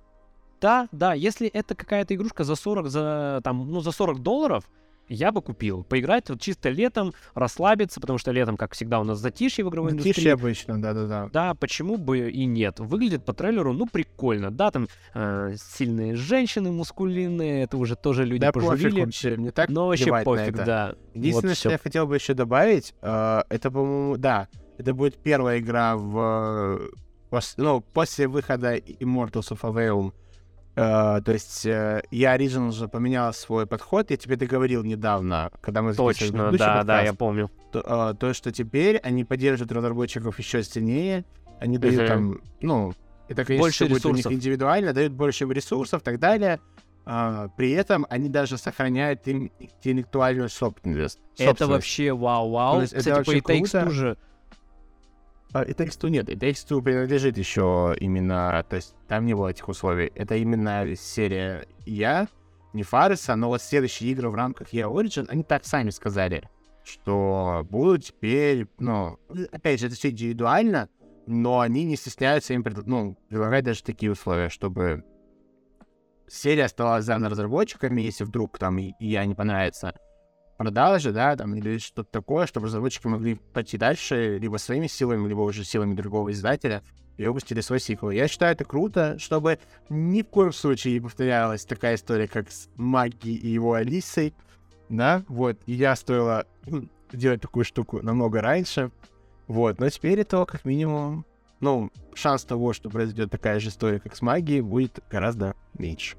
[0.61, 4.69] да, да, если это какая-то игрушка за 40, за, там, ну, за 40 долларов,
[5.09, 5.85] я бы купил.
[5.85, 9.93] Поиграть вот чисто летом, расслабиться, потому что летом, как всегда, у нас затишье в игровой
[9.93, 10.13] индустрии.
[10.15, 11.29] Тише обычно, да-да-да.
[11.33, 12.81] Да, почему бы и нет?
[12.81, 14.51] Выглядит по трейлеру, ну, прикольно.
[14.51, 19.01] Да, там э, сильные женщины, мускулинные, это уже тоже люди Да пофиг поживили.
[19.05, 20.95] вообще, мне так Но вообще пофиг, да.
[21.15, 24.49] Единственное, Вот что я хотел бы еще добавить, э, это, по-моему, да,
[24.79, 26.81] это будет первая игра в...
[26.81, 26.89] э,
[27.31, 30.13] пос- ну, после выхода Immortals of Aveum.
[30.77, 35.83] Э, то есть э, я Original же поменял свой подход, я тебе договорил недавно, когда
[35.83, 37.51] мы Точно, да, да, подкаст, я помню.
[37.73, 41.25] то, э, то, что теперь они поддерживают разработчиков еще сильнее,
[41.61, 42.07] они дают Мгм.
[42.09, 42.93] там, ну,
[43.29, 44.33] это, конечно, Больше будет у них ресурсов.
[44.33, 46.59] индивидуально, дают больше ресурсов и так далее.
[47.07, 51.21] А, при этом они даже сохраняют им интеллектуальную собственность.
[51.35, 51.71] Это собственность.
[51.73, 52.81] вообще вау-вау.
[52.81, 53.79] Есть это Кстати, по круто.
[53.79, 54.34] Two же А,
[55.63, 60.11] И Takes-Two нет, и Takes-Two принадлежит еще именно, то есть там не было этих условий.
[60.15, 62.27] Это именно серия Я,
[62.73, 66.49] не Фареса, но вот следующие игры в рамках Я Origin, они так сами сказали,
[66.83, 69.19] что будут теперь, ну,
[69.53, 70.89] опять же, это все индивидуально,
[71.27, 75.05] но они не стесняются им пред- ну, предлагать даже такие условия, чтобы
[76.27, 79.95] серия оставалась за разработчиками, если вдруг там и я не понравится,
[80.57, 85.41] продажи, да, там, или что-то такое, чтобы разработчики могли пойти дальше либо своими силами, либо
[85.41, 86.83] уже силами другого издателя
[87.17, 88.11] и выпустили свой сиквел.
[88.11, 92.69] Я считаю это круто, чтобы ни в коем случае не повторялась такая история, как с
[92.77, 94.35] Маги и его Алисой,
[94.89, 98.91] да, вот, и я стоило м, делать такую штуку намного раньше,
[99.47, 101.25] вот, но теперь это как минимум,
[101.61, 106.17] ну, шанс того, что произойдет такая же история, как с Магией, будет гораздо меньше.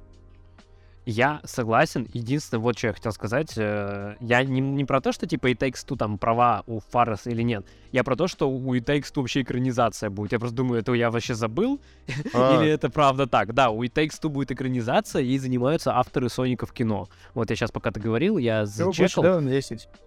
[1.06, 2.08] Я согласен.
[2.14, 3.53] Единственное, вот что я хотел сказать.
[3.58, 7.30] э, Я не, не про то, что типа It Takes Two там права у Фарреса
[7.30, 7.64] или нет.
[7.91, 10.32] Я про то, что у It Takes Two вообще экранизация будет.
[10.32, 11.80] Я просто думаю, это я вообще забыл.
[12.34, 12.56] А.
[12.62, 13.53] Или это правда так?
[13.53, 17.08] Да, у It Takes Two будет экранизация, ей занимаются авторы Соника в кино.
[17.36, 19.24] Вот я сейчас пока ты говорил, я зачекал.
[19.24, 19.88] Да, на 10.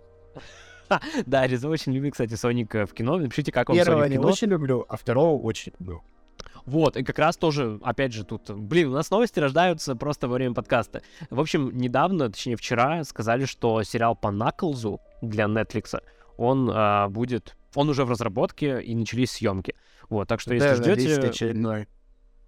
[1.27, 3.19] Да, Реза очень любит, кстати, Соника в кино.
[3.19, 4.29] Напишите, как вам Первого Соник в не кино.
[4.33, 6.03] очень люблю, а второго очень люблю.
[6.69, 10.35] Вот, и как раз тоже, опять же, тут, блин, у нас новости рождаются просто во
[10.35, 11.01] время подкаста.
[11.31, 15.99] В общем, недавно, точнее вчера, сказали, что сериал по Наклзу для Netflix,
[16.37, 19.77] он а, будет, он уже в разработке и начались съемки.
[20.11, 21.87] Вот, так что если Да, ждете,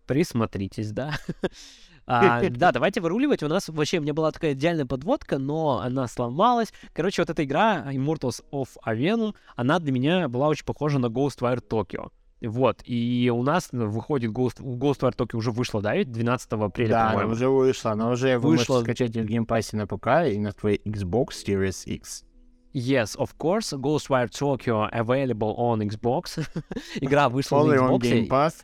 [0.07, 1.15] присмотритесь, да.
[2.13, 3.45] А, да, давайте выруливать.
[3.45, 6.73] У нас вообще, у меня была такая идеальная подводка, но она сломалась.
[6.93, 11.63] Короче, вот эта игра Immortals of Aveum, она для меня была очень похожа на Ghostwire
[11.65, 12.11] Tokyo.
[12.43, 17.11] Вот, и у нас выходит Ghost, Ghostwire Tokyo уже вышла, да, ведь 12 апреля, Да,
[17.11, 18.75] она уже вышла, она уже вы Вышла.
[18.77, 22.25] можете скачать в геймпассе на ПК и на твоей Xbox Series X.
[22.73, 26.41] Yes, of course, Ghostwire Tokyo available on Xbox.
[27.01, 28.01] Игра вышла на Only on Xbox.
[28.01, 28.55] Game Pass.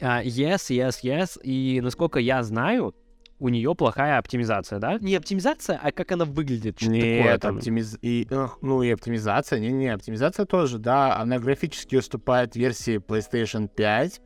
[0.00, 1.40] А, yes, yes, yes.
[1.42, 2.94] И насколько я знаю,
[3.42, 4.98] у нее плохая оптимизация, да?
[5.00, 6.78] Не оптимизация, а как она выглядит.
[6.78, 7.56] Что такое Нет, там?
[7.56, 7.98] оптимиз...
[8.00, 8.28] и,
[8.60, 14.20] ну и оптимизация, не-не, оптимизация тоже, да, она графически уступает версии PlayStation 5.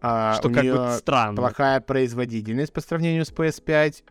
[0.00, 1.36] а, Что как бы странно.
[1.36, 4.04] плохая производительность по сравнению с PS5.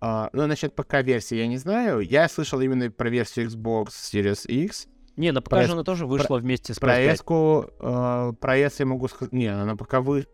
[0.00, 2.00] А, ну, насчет ПК-версии я не знаю.
[2.00, 4.86] Я слышал именно про версию Xbox Series X.
[5.16, 7.12] Не, на ПК Про же она тоже вышла вместе с Про PS5.
[7.12, 9.32] S-ку, э, про S я могу сказать...
[9.32, 10.26] Не, она на ПК вы...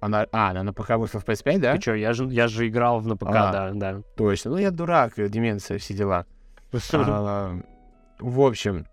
[0.00, 0.26] Она...
[0.32, 1.74] А, она на ПК вышла в PS5, да?
[1.74, 3.52] Ты чё, я же, я же играл в на ПК, А.
[3.52, 4.02] да, да.
[4.16, 4.52] Точно.
[4.52, 6.26] Ну, я дурак, э, деменция, все дела.
[6.92, 7.58] А,
[8.20, 8.86] В общем...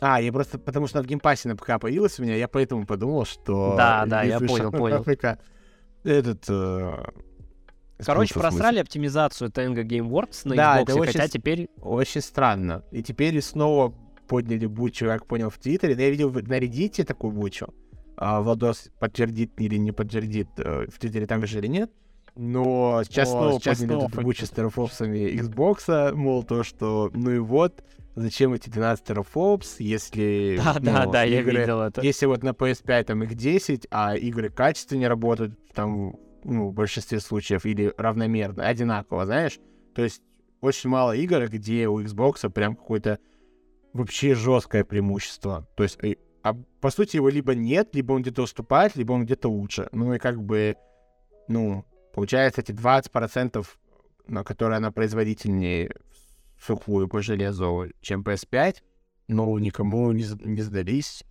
[0.00, 0.58] А, я просто...
[0.58, 3.74] Потому что в геймпассе на ПК появилась у меня, я поэтому подумал, что...
[3.76, 5.02] Да, да, я понял, понял.
[5.04, 5.38] ПК,
[6.04, 6.44] Этот...
[6.48, 7.04] э,
[8.04, 11.68] Короче, просрали оптимизацию Tango Gameworks на Да, Xbox, это очень хотя теперь...
[11.80, 12.84] Очень странно.
[12.90, 13.94] И теперь снова
[14.26, 15.94] подняли бучу, как понял, в Твиттере.
[15.94, 17.68] Но я видел на Reddit такую бучу.
[18.16, 21.90] А Владос подтвердит или не подтвердит, э, в Твиттере там же или нет.
[22.36, 27.84] Но сейчас снова подняли бучу с терафлопсами Xbox, мол, то, что ну и вот,
[28.16, 32.00] зачем эти 12 терафлопс, если Да, да, ну, да, я игры- видел это.
[32.02, 37.20] Если вот на PS5 там их 10, а игры качественнее работают, там, ну, в большинстве
[37.20, 39.58] случаев, или равномерно, одинаково, знаешь?
[39.94, 40.22] То есть
[40.60, 43.18] очень мало игр, где у Xbox прям какое-то
[43.92, 45.68] вообще жесткое преимущество.
[45.76, 49.24] То есть и а по сути его либо нет, либо он где-то уступает, либо он
[49.24, 49.88] где-то лучше.
[49.92, 50.76] Ну и как бы,
[51.48, 53.66] ну, получается эти 20%,
[54.26, 55.90] на которые она производительнее
[56.60, 58.76] сухую по железу, чем PS5,
[59.28, 61.24] но никому не, не сдались.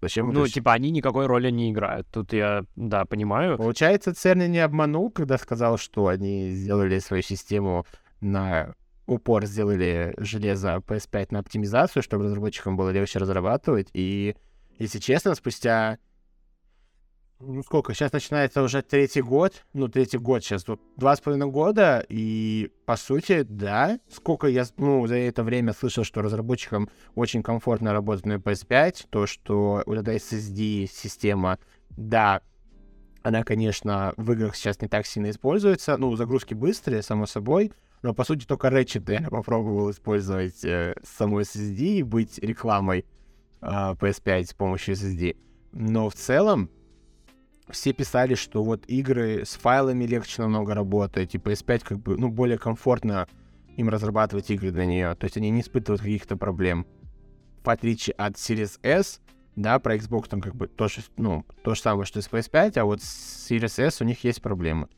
[0.00, 2.06] Зачем ну, типа, они никакой роли не играют.
[2.12, 3.56] Тут я, да, понимаю.
[3.56, 7.84] Получается, Церни не обманул, когда сказал, что они сделали свою систему
[8.20, 13.88] на упор сделали железо PS5 на оптимизацию, чтобы разработчикам было легче разрабатывать.
[13.92, 14.36] И,
[14.78, 15.98] если честно, спустя
[17.40, 21.50] ну сколько, сейчас начинается уже третий год, ну, третий год сейчас, вот два с половиной
[21.50, 27.42] года, и, по сути, да, сколько я, ну, за это время слышал, что разработчикам очень
[27.42, 31.58] комфортно работать на PS5, то, что у эта SSD-система,
[31.90, 32.40] да,
[33.22, 37.72] она, конечно, в играх сейчас не так сильно используется, ну, загрузки быстрые, само собой,
[38.04, 43.06] но, по сути, только Ratchet я попробовал использовать э, саму SSD и быть рекламой
[43.62, 45.38] э, PS5 с помощью SSD.
[45.72, 46.68] Но в целом,
[47.70, 52.28] все писали, что вот игры с файлами легче намного работать, и PS5 как бы, ну,
[52.28, 53.26] более комфортно
[53.74, 56.86] им разрабатывать игры для нее, то есть они не испытывают каких-то проблем.
[57.64, 59.22] В отличие от Series S,
[59.56, 62.28] да, про Xbox там как бы то же, ну, то же самое, что и с
[62.28, 64.88] PS5, а вот с Series S у них есть проблемы.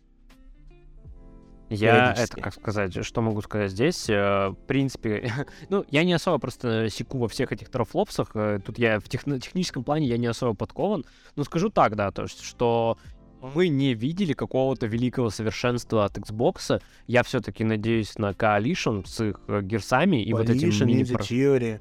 [1.68, 4.08] Я это, как сказать, что могу сказать здесь?
[4.08, 5.32] Э, в принципе,
[5.68, 8.30] ну, я не особо просто секу во всех этих трафлопсах.
[8.34, 11.04] Э, тут я в тех, техническом плане я не особо подкован.
[11.34, 12.98] Но скажу так, да, то есть, что
[13.40, 16.80] мы не видели какого-то великого совершенства от Xbox.
[17.06, 21.18] Я все-таки надеюсь на Coalition с их э, герсами и Coalition, вот этим мини Ninja
[21.18, 21.80] Theory.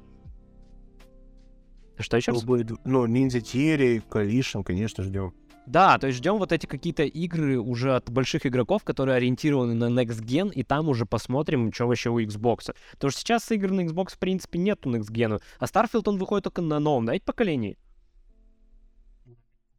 [1.98, 2.32] Что еще?
[2.32, 5.32] Ну, Ninja Theory, Coalition, конечно, ждем.
[5.66, 10.00] Да, то есть ждем вот эти какие-то игры уже от больших игроков, которые ориентированы на
[10.00, 12.74] Next Gen, и там уже посмотрим, что вообще у Xbox.
[12.92, 16.44] Потому что сейчас игр на Xbox, в принципе, нету Next Gen, а Starfield, он выходит
[16.44, 17.76] только на новом, да, поколении?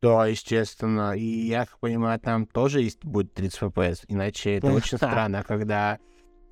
[0.02, 1.14] Да, естественно.
[1.18, 4.04] И я как понимаю, там тоже есть будет 30 FPS.
[4.08, 6.00] Иначе это очень странно, когда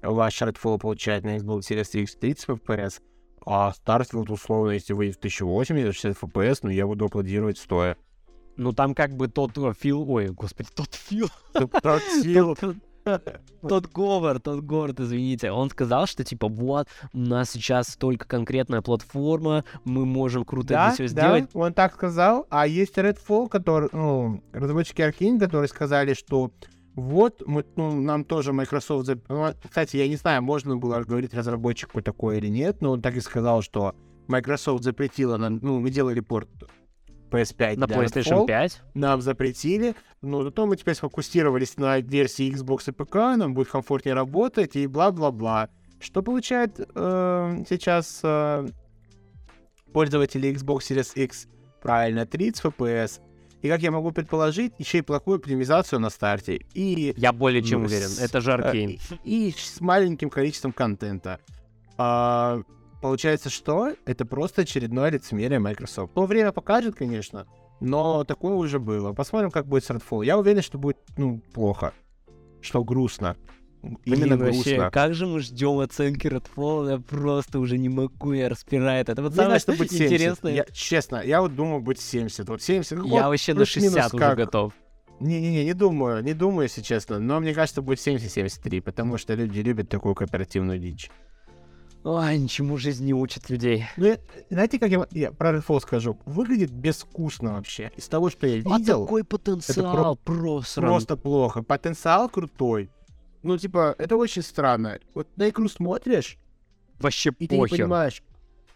[0.02, 3.02] ваш Redfall получает на Xbox Series X 30 FPS,
[3.46, 7.98] а Starfield, условно, если выйдет в 1080, 60 FPS, ну я буду аплодировать стоя.
[8.58, 10.10] Ну, там как бы тот э, Фил...
[10.10, 11.30] Ой, господи, тот Фил...
[11.54, 12.56] Тот Фил...
[13.62, 18.82] Тот Говард, тот Говард, извините, он сказал, что типа вот, у нас сейчас только конкретная
[18.82, 21.44] платформа, мы можем круто да, это все сделать.
[21.54, 26.52] Да, он так сказал, а есть Redfall, который, ну, разработчики Arkane, которые сказали, что
[26.96, 29.08] вот, мы, ну, нам тоже Microsoft...
[29.28, 33.16] Ну, кстати, я не знаю, можно было говорить разработчику такое или нет, но он так
[33.18, 33.94] и сказал, что
[34.28, 36.50] Microsoft запретила нам, ну, мы делали порт
[37.32, 38.82] PS5 на PlayStation Redfall, 5.
[38.94, 44.16] Нам запретили, но зато мы теперь сфокусировались на версии Xbox и ПК, нам будет комфортнее
[44.16, 45.70] работать и бла-бла-бла.
[46.00, 48.68] Что получает э, сейчас э,
[49.94, 51.48] пользователи Xbox Series X?
[51.82, 53.22] Правильно, 30 FPS.
[53.62, 56.60] И, как я могу предположить, еще и плохую оптимизацию на старте.
[56.74, 58.92] И, я более чем ну, уверен, это же Аркейн.
[58.92, 61.40] Э, и, и с маленьким количеством контента.
[61.98, 62.62] А,
[63.02, 66.16] Получается, что это просто очередное лицемерие Microsoft.
[66.16, 67.46] Ну, время покажет, конечно,
[67.80, 69.14] но такое уже было.
[69.14, 70.26] Посмотрим, как будет с Redfall.
[70.26, 71.94] Я уверен, что будет, ну, плохо.
[72.62, 73.36] Что грустно.
[74.06, 74.78] Именно Блин, грустно.
[74.78, 79.10] Вообще, как же мы ждем оценки Redfall, я просто уже не могу, я распирает.
[79.10, 80.54] Это вот не самое что будет интересное.
[80.54, 82.50] Я, честно, я вот думаю, будет 70.
[82.50, 82.98] Вот 70.
[82.98, 84.38] Ну, я вот, вообще на 60 уже как.
[84.38, 84.74] готов.
[85.20, 87.20] Не-не-не, не думаю, не думаю, если честно.
[87.20, 91.10] Но мне кажется, будет 70-73, потому что люди любят такую кооперативную дичь.
[92.06, 93.86] Ой, ничему жизнь не учит людей.
[93.98, 94.16] Ну,
[94.52, 96.20] знаете, как я, я про Redfall скажу?
[96.26, 97.92] Выглядит безвкусно вообще.
[97.98, 99.02] Из того, что я а видел...
[99.02, 100.82] А такой потенциал это про- просто.
[100.82, 101.64] Просто плохо.
[101.64, 102.92] Потенциал крутой.
[103.42, 105.00] Ну, типа, это очень странно.
[105.16, 106.38] Вот на игру смотришь...
[107.00, 107.50] Вообще и похер.
[107.50, 108.24] ты не понимаешь,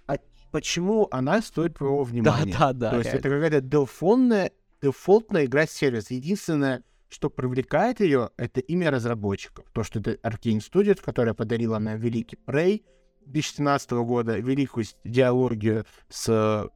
[0.08, 0.16] а
[0.52, 2.52] почему она стоит твоего внимания.
[2.52, 2.90] Да, да, да.
[2.90, 4.52] То есть это какая-то дефолтная,
[4.82, 6.10] дефолтная игра-сервис.
[6.10, 9.66] Единственное, что привлекает ее, это имя разработчиков.
[9.72, 12.82] То, что это Arkane Studios, которая подарила нам великий Prey,
[13.26, 16.70] 2017 года великую диалогию с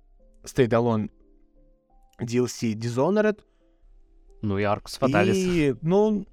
[0.44, 1.10] Alone
[2.20, 3.40] DLC Dishonored.
[4.42, 5.34] Ну и Arx Fatalis.
[5.36, 6.26] И, ну,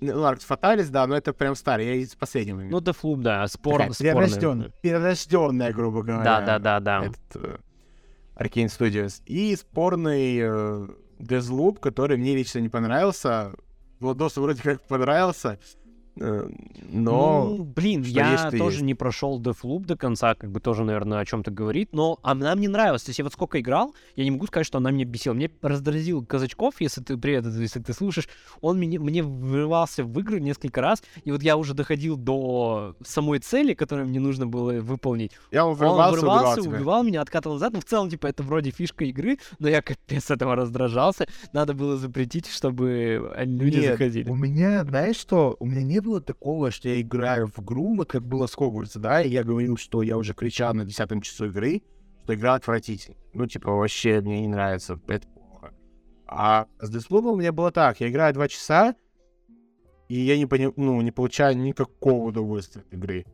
[0.00, 2.60] ну, Arx Fatalis, да, но это прям старый, я из последнего.
[2.60, 6.24] Ну, Deathloop, да, спор, перерожденная, перерожденная, грубо говоря.
[6.24, 7.06] Да, да, да, да.
[7.06, 7.60] Этот, uh,
[8.36, 9.22] Arcane Studios.
[9.26, 13.54] И спорный uh, Deathloop, который мне лично не понравился.
[13.98, 15.58] Владосу вроде как понравился.
[16.18, 16.48] Э,
[16.90, 17.54] но...
[17.56, 18.84] Ну, блин, что я есть, тоже есть.
[18.84, 22.68] не прошел Deathloop до конца, как бы тоже, наверное, о чем-то говорит, но она мне
[22.68, 23.02] нравилась.
[23.02, 25.34] То есть я вот сколько играл, я не могу сказать, что она меня бесила.
[25.34, 28.28] Мне раздразил Казачков, если ты привет, если ты слушаешь,
[28.60, 33.38] он мне, мне врывался в игры несколько раз, и вот я уже доходил до самой
[33.38, 35.32] цели, которую мне нужно было выполнить.
[35.50, 37.72] Я Он врывался, врывался, убивал убивал меня, откатывал назад.
[37.72, 41.26] Ну, в целом, типа, это вроде фишка игры, но я капец этого раздражался.
[41.52, 44.30] Надо было запретить, чтобы люди Нет, заходили.
[44.30, 48.10] у меня, знаешь что, у меня не было такого, что я играю в игру, вот
[48.10, 51.46] как было с Хогвартса, да, и я говорил, что я уже кричал на десятом часу
[51.46, 51.82] игры,
[52.22, 53.18] что игра отвратительная.
[53.34, 55.74] Ну, типа, вообще мне не нравится, это плохо.
[56.26, 58.94] А с Deathloop у меня было так, я играю два часа,
[60.08, 60.72] и я не, пони...
[60.76, 63.26] ну, не получаю никакого удовольствия от игры.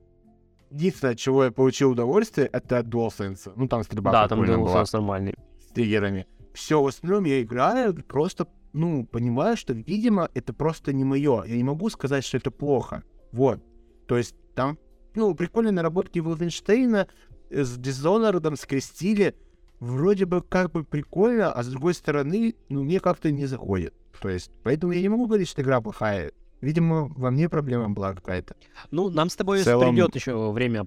[0.71, 3.53] Единственное, от чего я получил удовольствие, это от DualSense.
[3.55, 5.35] Ну, там стрельба Да, там прикольная была DualSense нормальный.
[5.61, 6.27] с триггерами.
[6.55, 11.45] Все, в остальном я играю, просто, ну, понимаю, что, видимо, это просто не мое.
[11.45, 13.03] Я не могу сказать, что это плохо.
[13.33, 13.61] Вот.
[14.07, 14.79] То есть там,
[15.15, 17.07] ну, прикольные наработки Wolfenstein
[17.51, 19.35] с Dishonored скрестили.
[19.81, 23.95] Вроде бы как бы прикольно, а с другой стороны, ну, мне как-то не заходит.
[24.21, 26.33] То есть, поэтому я не могу говорить, что игра плохая.
[26.63, 28.55] Видимо, во мне проблема была какая-то.
[28.93, 30.85] Ну, нам с тобой В целом- придет еще время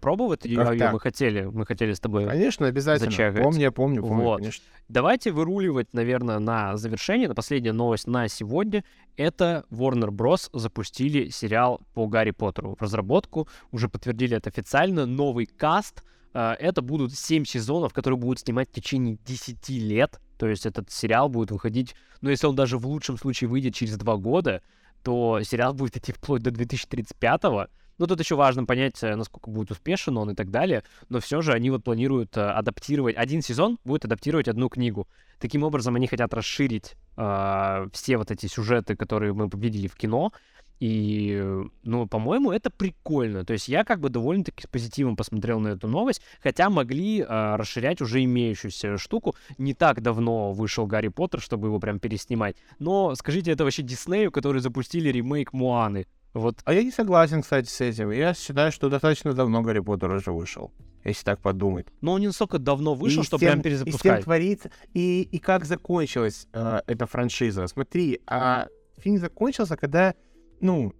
[0.63, 0.93] Как её так?
[0.93, 2.25] мы хотели, мы хотели с тобой.
[2.25, 3.11] Конечно, обязательно.
[3.11, 3.43] Зачагать.
[3.43, 4.37] Помню, помню, помню, Вот.
[4.37, 4.63] конечно.
[4.87, 8.85] Давайте выруливать, наверное, на завершение, на последняя новость на сегодня.
[9.17, 10.49] Это Warner Bros.
[10.53, 13.49] запустили сериал по Гарри Поттеру в разработку.
[13.71, 15.05] Уже подтвердили это официально.
[15.05, 16.03] Новый каст.
[16.33, 20.19] А, Это будут 7 сезонов, которые будут снимать в течение 10 лет.
[20.37, 23.95] То есть этот сериал будет выходить, ну, если он даже в лучшем случае выйдет через
[23.97, 24.61] 2 года,
[25.05, 29.71] то сериал будет идти вплоть до 2035 ну, тут еще важно понять, э, насколько будет
[29.71, 30.83] успешен он и так далее.
[31.07, 33.15] Но все же они вот планируют э, адаптировать...
[33.15, 35.07] Один сезон будет адаптировать одну книгу.
[35.39, 40.33] Таким образом, они хотят расширить э, все вот эти сюжеты, которые мы видели в кино.
[40.79, 41.41] И,
[41.83, 43.45] ну, по-моему, это прикольно.
[43.45, 47.55] То есть я как бы довольно-таки с позитивом посмотрел на эту новость, хотя могли э,
[47.55, 49.35] расширять уже имеющуюся штуку.
[49.57, 52.57] Не так давно вышел Гарри Поттер, чтобы его прям переснимать.
[52.79, 56.07] Но скажите это вообще Диснею, которые запустили ремейк Муаны.
[56.33, 58.11] Вот А я не согласен, кстати, с этим.
[58.11, 60.71] Я считаю, что достаточно давно Гарри Поттер уже вышел.
[61.05, 61.87] Если так подумать.
[62.01, 64.23] Но он не настолько давно вышел, И что тем- прям И с тем перезапускать.
[64.23, 64.71] творится.
[64.93, 67.67] И, и как закончилась э, эта франшиза.
[67.67, 68.67] Смотри, а
[68.97, 70.15] фильм закончился, когда,
[70.59, 70.93] ну,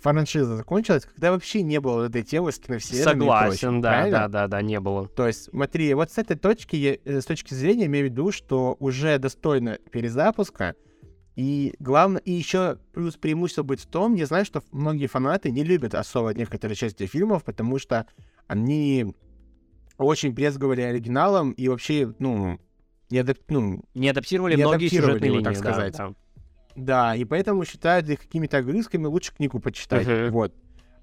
[0.00, 3.88] франшиза закончилась, когда вообще не было вот этой темы с киновселенными и Согласен, прочим, да,
[3.90, 4.18] правильно?
[4.18, 5.08] да, да, да, не было.
[5.08, 8.30] То есть, смотри, вот с этой точки, э, с точки зрения, я имею в виду,
[8.32, 10.74] что уже достойно перезапуска,
[11.34, 15.64] и главное, и еще плюс преимущество будет в том, я знаю, что многие фанаты не
[15.64, 18.06] любят особо некоторые части фильмов, потому что
[18.46, 19.14] они
[19.98, 22.58] очень брезговали оригиналом и вообще, ну,
[23.10, 25.92] не адап- ну, Не адаптировали Не многие адаптировали сюжетные его, линии, так сказать.
[25.96, 26.08] да.
[26.08, 26.14] Да,
[26.76, 30.06] и поэтому считают их какими-то огрызками, лучше книгу почитать.
[30.06, 30.30] Мгм.
[30.32, 30.52] Вот.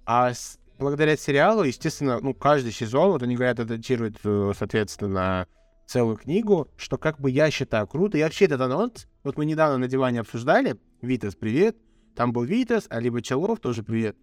[0.06, 5.48] А с- благодаря сериалу, естественно, ну, каждый сезон, вот они говорят, адаптируют, э, соответственно,
[5.88, 8.18] целую книгу, что как бы я считаю круто.
[8.18, 11.76] И вообще этот анонс, вот мы недавно на диване обсуждали, Витас, привет,
[12.16, 14.16] там был Витас, Али Бочелов, тоже привет.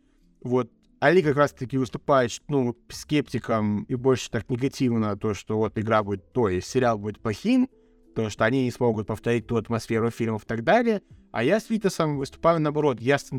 [0.42, 0.70] Вот,
[1.00, 6.32] Али как раз-таки выступает, ну, скептиком и больше так негативно, то, что вот игра будет,
[6.32, 7.68] то есть сериал будет плохим,
[8.14, 11.02] то, что они не смогут повторить ту атмосферу фильмов и так далее.
[11.32, 13.00] А я с Витасом выступаю наоборот.
[13.00, 13.30] Я с,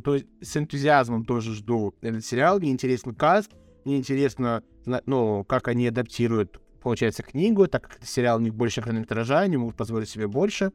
[0.42, 2.60] с энтузиазмом тоже жду этот сериал.
[2.60, 3.52] Мне интересен каст,
[3.84, 4.64] мне интересно,
[5.06, 9.76] ну, как они адаптируют, получается, книгу, так как сериал у них больше хронометража, они могут
[9.76, 10.72] позволить себе больше.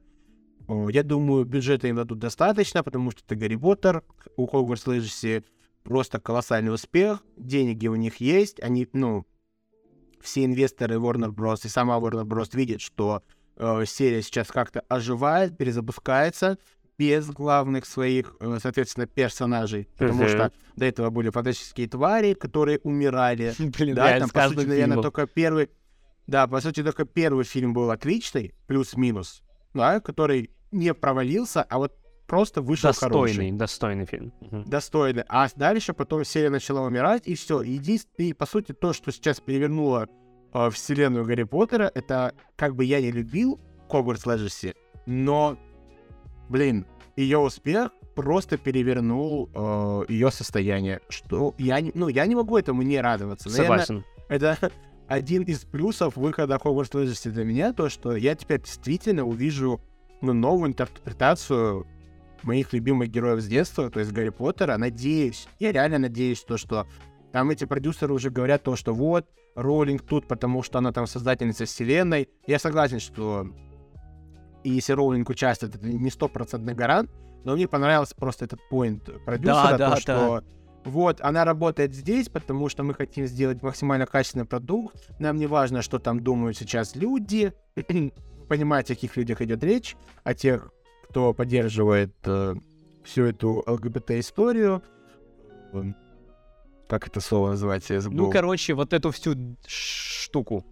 [0.69, 4.03] Я думаю, бюджета им дадут достаточно, потому что это Гарри Поттер,
[4.37, 5.45] у Хогвартс Легаси
[5.85, 9.25] просто колоссальный успех, деньги у них есть, они, ну,
[10.21, 11.61] все инвесторы Warner Bros.
[11.65, 12.57] и сама Warner Bros.
[12.57, 13.23] видят, что
[13.57, 16.59] э, серия сейчас как-то оживает, перезапускается
[16.99, 23.55] без главных своих, э, соответственно, персонажей, потому что до этого были фантастические твари, которые умирали.
[23.59, 25.71] Блин, Да, там, по сути, наверное, только первый...
[26.27, 29.43] Да, по сути, только первый фильм был отличный, плюс-минус,
[29.75, 31.93] да, который не провалился, а вот
[32.27, 33.53] просто вышел Достойный, хороший.
[33.53, 34.33] достойный фильм.
[34.41, 34.65] Мгм.
[34.65, 35.25] Достойный.
[35.29, 37.63] А дальше потом серия начала умирать, и все.
[37.63, 40.09] Единственное, и, по сути, то, что сейчас перевернуло
[40.53, 44.75] э, вселенную Гарри Поттера, это как бы я не любил Хогвартс Легаси,
[45.07, 45.57] но,
[46.49, 46.87] блин,
[47.17, 49.51] ее успех просто перевернул
[50.09, 53.49] ее состояние, что я не, ну, я не могу этому не радоваться.
[53.49, 54.05] Наверное, Согласен.
[54.29, 54.71] это
[55.07, 59.81] один из плюсов выхода Хогвартс Легаси для меня, то, что я теперь действительно увижу
[60.21, 61.87] ну, новую интерпретацию
[62.43, 64.77] моих любимых героев с детства, то есть Гарри Поттера.
[64.77, 66.87] Надеюсь, я реально надеюсь, то, что
[67.33, 71.65] там эти продюсеры уже говорят то, что вот, Роллинг тут, потому что она там создательница
[71.65, 72.29] вселенной.
[72.47, 73.49] Я согласен, что
[74.67, 77.09] и если Роулинг участвует, это не стопроцентный гарант,
[77.45, 80.45] но мне понравился просто этот поинт продюсера, да, то, что
[80.85, 85.09] вот, она работает здесь, потому что мы хотим сделать максимально качественный продукт.
[85.21, 87.53] Нам не важно, что там думают сейчас люди.
[88.49, 90.73] Понимаете, о каких людях идет речь, о тех,
[91.09, 92.55] кто поддерживает э,
[93.05, 94.83] всю эту ЛГБТ-историю.
[95.73, 95.95] Эм,
[96.89, 97.95] Как это слово называется?
[97.95, 98.27] Я забыл.
[98.27, 100.65] Ну, короче, вот эту всю штуку.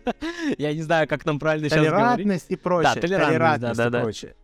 [0.58, 1.96] Я не знаю, как нам правильно сейчас говорить.
[1.98, 2.94] толерантность и прочее.
[2.94, 4.34] Да, толерантность, да, да, и прочее.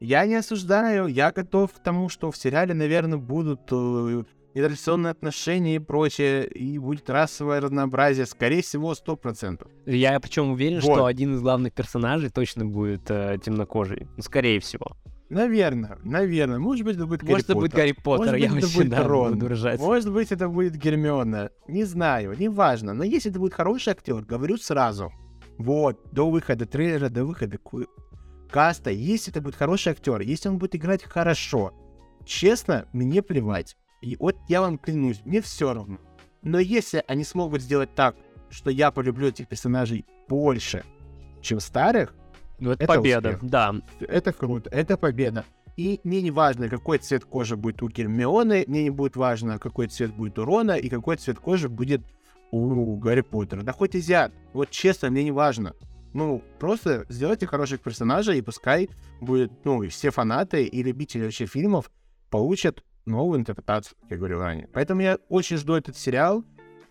[0.00, 4.24] Я не осуждаю, я готов к тому, что в сериале, наверное, будут э,
[4.54, 9.66] нетрадиционные отношения и прочее, и будет расовое разнообразие, скорее всего, 100%.
[9.86, 10.94] Я причем уверен, Вот.
[10.94, 14.06] что один из главных персонажей точно будет э, темнокожий.
[14.16, 14.96] Ну, скорее всего.
[15.28, 16.58] Наверное, наверное.
[16.58, 17.84] Может быть, это будет Гарри Может, это будет Поттер.
[17.84, 19.32] Гарри Поттер, Может я быть, это вообще будет да, Рон.
[19.34, 19.80] буду ржать.
[19.80, 21.50] Может быть, это будет Гермиона.
[21.66, 22.94] Не знаю, неважно.
[22.94, 25.12] Но если это будет хороший актер, говорю сразу.
[25.58, 27.86] Вот, до выхода трейлера, до выхода ку-
[28.50, 31.72] каста, если это будет хороший актер, если он будет играть хорошо,
[32.24, 33.76] честно, мне плевать.
[34.02, 35.98] И вот я вам клянусь, мне все равно.
[36.42, 38.14] Но если они смогут сделать так,
[38.50, 40.84] что я полюблю этих персонажей больше,
[41.40, 42.14] чем старых,
[42.58, 43.50] Ну, это, это победа, успех.
[43.50, 43.74] да.
[44.00, 45.44] это круто, это победа.
[45.76, 49.88] И мне не важно, какой цвет кожи будет у Гермионы, мне не будет важно, какой
[49.88, 52.02] цвет будет у Рона и какой цвет кожи будет
[52.50, 53.62] у Гарри Поттера.
[53.62, 54.32] Да хоть азиат.
[54.54, 55.74] Вот честно, мне не важно.
[56.14, 58.88] Ну, просто сделайте хороших персонажей, и пускай
[59.20, 61.90] будет, ну, и все фанаты и любители вообще фильмов
[62.30, 64.68] получат новую интерпретацию, как я говорил ранее.
[64.72, 66.42] Поэтому я очень жду этот сериал.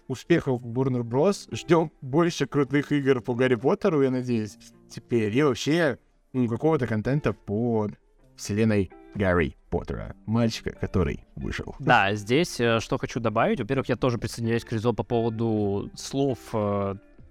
[0.08, 1.48] Успехов Бурнер Брос.
[1.52, 4.58] Ждем больше крутых игр по Гарри Поттеру, я надеюсь,
[4.96, 5.36] теперь.
[5.36, 6.00] И вообще,
[6.34, 7.90] ну, какого-то контента по
[8.36, 10.16] вселенной Гарри Поттера.
[10.26, 11.76] Мальчика, который вышел.
[11.80, 13.60] Да, здесь э, что хочу добавить.
[13.60, 16.38] Во-первых, я тоже присоединяюсь к Ризо по поводу слов.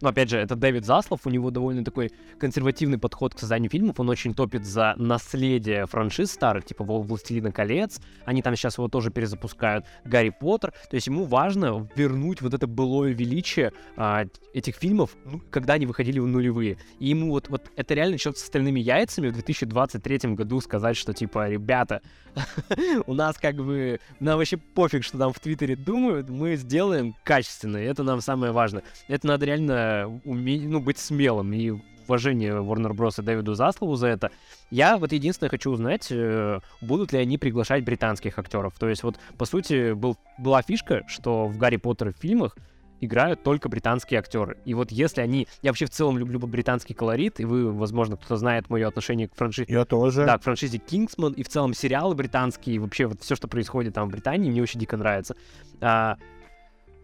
[0.01, 4.01] Ну, опять же, это Дэвид Заслов, у него довольно такой консервативный подход к созданию фильмов.
[4.01, 8.01] Он очень топит за наследие франшиз старых, типа «Вол- «Властелина колец».
[8.25, 9.87] Они там сейчас его тоже перезапускают.
[10.05, 10.73] «Гарри Поттер».
[10.91, 15.87] То есть ему важно вернуть вот это былое величие а, этих фильмов, ну, когда они
[15.87, 16.77] выходили в нулевые.
[16.99, 21.13] И ему вот, вот это реально черт с остальными яйцами в 2023 году сказать, что
[21.13, 22.03] типа, ребята,
[23.07, 27.77] у нас как бы, нам вообще пофиг, что там в Твиттере думают, мы сделаем качественно,
[27.77, 28.83] это нам самое важное.
[29.09, 29.84] Это надо реально
[30.25, 31.73] уметь, ну, быть смелым, и
[32.07, 33.21] уважение Warner Bros.
[33.21, 34.31] и Дэвиду Заслову за это.
[34.71, 38.75] Я вот единственное хочу узнать, э, будут ли они приглашать британских актеров.
[38.79, 42.57] То есть вот, по сути, был, была фишка, что в Гарри Поттер фильмах
[43.01, 44.59] играют только британские актеры.
[44.65, 45.47] И вот если они...
[45.63, 49.35] Я вообще в целом люблю британский колорит, и вы, возможно, кто знает мое отношение к
[49.35, 50.25] франшизе Я тоже.
[50.25, 53.95] да, к франшизе Кингсман и в целом сериалы британские, и вообще вот все, что происходит
[53.95, 55.37] там в Британии, мне очень дико нравится.
[55.81, 56.17] А,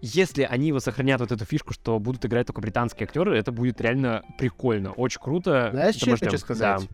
[0.03, 3.81] если они вот сохранят вот эту фишку, что будут играть только британские актеры, это будет
[3.81, 5.71] реально прикольно, очень круто.
[5.73, 6.89] Знаешь, что я хочу сказать?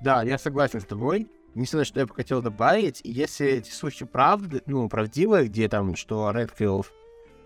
[0.00, 0.22] Да.
[0.22, 1.28] я согласен с тобой.
[1.54, 6.30] Единственное, что я бы хотел добавить, если эти слухи правды, ну, правдивые, где там, что
[6.30, 6.92] Редфилд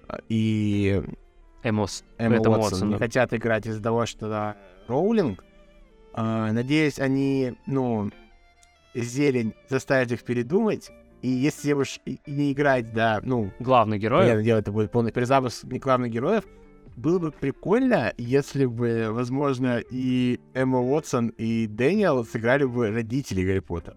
[0.08, 1.12] а, и Да.
[1.62, 2.04] Эмос.
[2.18, 2.98] Эмма Уотсон Уотсон, не да.
[2.98, 4.56] хотят играть из-за того, что да,
[4.88, 5.44] Роулинг.
[6.12, 8.10] А, надеюсь, они, ну,
[8.94, 10.90] зелень заставят их передумать.
[11.22, 14.22] И если уж не играть, да, ну, Главный герой.
[14.22, 16.44] понятное дело, это будет полный перезапуск не главных героев,
[16.96, 23.60] было бы прикольно, если бы, возможно, и Эмма Уотсон, и Дэниел сыграли бы родителей Гарри
[23.60, 23.96] Поттера.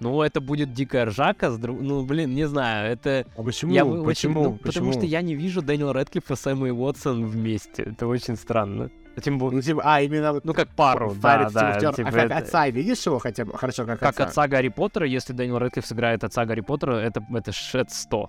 [0.00, 1.50] Ну, это будет дикая ржака.
[1.50, 3.26] с друг- Ну, блин, не знаю, это...
[3.36, 3.72] А почему?
[3.72, 4.42] я бы очень- почему?
[4.44, 4.62] ну, почему?
[4.64, 7.82] Потому что я не вижу Дэниела Рэдклиффа с Эммой Уотсон вместе.
[7.84, 8.90] Это очень странно.
[9.22, 9.56] Тем более...
[9.56, 11.78] Ну, типа, а, именно вот Ну, как пару, да, да.
[11.92, 13.56] Типа а как это- отца видишь его хотя бы?
[13.56, 14.24] Хорошо, как, Как отца.
[14.24, 18.28] отца Гарри Поттера, если Дэниел Рэдклифф сыграет отца Гарри Поттера, это, это шед 100.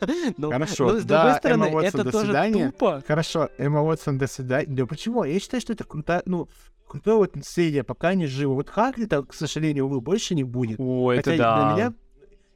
[0.38, 2.70] Ну, Хорошо, ну, с да, другой стороны, Эмма Уотсон, это до тоже свидания.
[2.70, 3.02] тупо.
[3.06, 4.66] Хорошо, Эмма Уотсон, до свидания.
[4.68, 5.24] Да почему?
[5.24, 6.48] Я считаю, что это круто, ну,
[6.88, 8.54] крутое вот наследие, пока они живы.
[8.54, 10.80] Вот Хагрида, к сожалению, увы, больше не будет.
[10.80, 11.74] О, это Хотя да.
[11.74, 11.94] для меня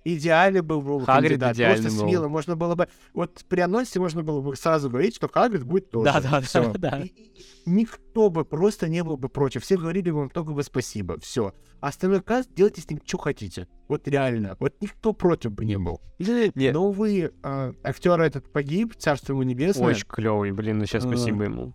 [0.05, 1.57] идеальный был бы Хагрид кандидат.
[1.57, 2.09] идеальный Просто был.
[2.09, 2.89] смело можно было бы...
[3.15, 6.05] Вот при анонсе можно было бы сразу говорить, что Хагрид будет тоже.
[6.05, 6.73] Да, да, Всё.
[6.79, 7.01] да, да.
[7.01, 7.35] И- и-
[7.67, 9.63] Никто бы просто не был бы против.
[9.63, 11.19] Все говорили бы вам только бы спасибо.
[11.21, 11.55] Все.
[11.81, 13.67] А остальной каст делайте с ним, что хотите.
[13.89, 14.57] Вот реально.
[14.61, 16.03] Вот никто против бы не был.
[16.19, 16.75] Нет.
[16.75, 19.87] Но, увы, а, актер этот погиб, царство ему небесное.
[19.89, 21.09] Очень клевый, блин, ну сейчас А.
[21.09, 21.75] спасибо ему.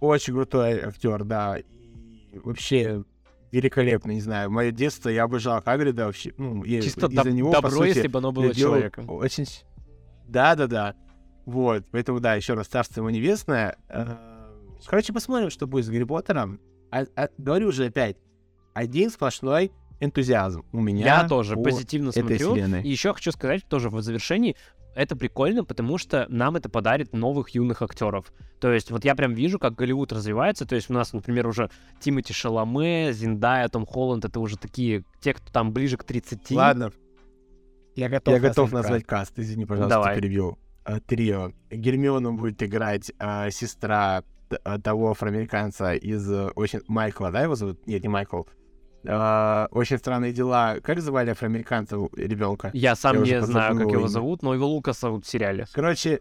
[0.00, 1.58] Очень крутой актер, да.
[1.58, 1.64] И
[2.42, 3.04] вообще
[3.54, 4.50] великолепно, не знаю.
[4.50, 6.32] Мое детство, я обожал Хагрида вообще.
[6.36, 9.08] Ну, я Чисто из-за доб- него, по добро, сути, если бы оно было человеком.
[9.08, 9.46] Очень...
[10.28, 10.94] Да-да-да.
[11.46, 11.84] Вот.
[11.90, 13.76] Поэтому, да, еще раз, царство ему небесное.
[13.88, 14.16] Э,
[14.86, 16.60] Короче, посмотрим, что будет с Гарри Поттером.
[16.90, 18.16] А- а- говорю уже опять,
[18.74, 21.04] один сплошной энтузиазм у меня.
[21.04, 22.52] Я тоже по позитивно этой смотрю.
[22.52, 22.82] вселенной.
[22.82, 24.56] И еще хочу сказать тоже в завершении,
[24.94, 28.32] это прикольно, потому что нам это подарит новых юных актеров.
[28.60, 30.66] То есть вот я прям вижу, как Голливуд развивается.
[30.66, 31.70] То есть у нас, например, уже
[32.00, 36.50] Тимоти Шаломе, Зиндая, Том Холланд, это уже такие, те, кто там ближе к 30.
[36.52, 36.92] Ладно.
[37.94, 40.16] Я готов, я готов назвать каст, извини, пожалуйста, Давай.
[40.16, 40.58] перебил.
[40.84, 41.52] А, трио.
[41.70, 44.24] Гермиону будет играть а, сестра
[44.64, 46.80] а, того афроамериканца из э, очень...
[46.88, 47.86] Майкла, да, его зовут?
[47.86, 48.42] Нет, не Майкл.
[49.06, 50.76] А, очень странные дела.
[50.82, 52.70] Как звали афроамериканца ребенка?
[52.72, 55.66] Я сам я не знаю, как его зовут, но его Лукас зовут в сериале.
[55.72, 56.20] Короче,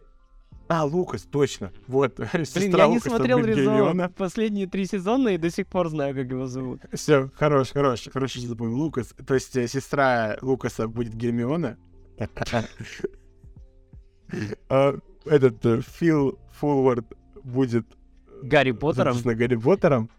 [0.67, 1.71] а, Лукас, точно.
[1.87, 2.15] Вот.
[2.55, 6.47] Блин, я не смотрел Резона последние три сезона и до сих пор знаю, как его
[6.47, 6.81] зовут.
[6.93, 8.07] Все, хорош, хорош.
[8.11, 8.77] Хорошо, что запомнил.
[8.77, 9.13] Лукас.
[9.25, 11.77] То есть э, сестра Лукаса будет Гермиона.
[14.67, 17.05] А, этот э, Фил Фулвард
[17.43, 17.85] будет...
[18.41, 19.15] Гарри Поттером?
[19.23, 20.09] Гарри Поттером.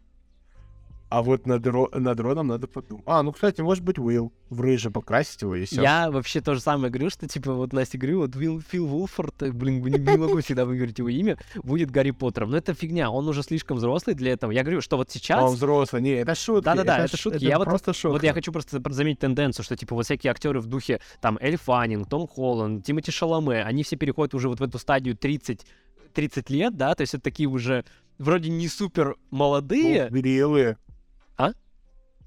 [1.14, 3.04] А вот над, ро- над Роном надо подумать.
[3.06, 4.32] А, ну, кстати, может быть, Уилл.
[4.50, 5.80] В рыже покрасить его и все.
[5.80, 9.40] Я вообще то же самое говорю, что, типа, вот Настя говорю, вот Уилл, Фил Вулфорд,
[9.44, 12.50] э, блин, не, не могу всегда выговорить его имя, будет Гарри Поттером.
[12.50, 14.50] Но это фигня, он уже слишком взрослый для этого.
[14.50, 15.40] Я говорю, что вот сейчас...
[15.40, 16.64] Он взрослый, не, это шутки.
[16.64, 17.36] Да-да-да, это, это шутки.
[17.36, 18.12] Это я просто вот, шутка.
[18.14, 21.58] Вот я хочу просто заметить тенденцию, что, типа, вот всякие актеры в духе, там, Эль
[21.58, 25.64] Фаннинг, Том Холланд, Тимоти Шаломе, они все переходят уже вот в эту стадию 30
[26.12, 27.84] 30 лет, да, то есть это такие уже
[28.18, 30.08] вроде не супер молодые.
[30.10, 30.78] Ну, зрелые.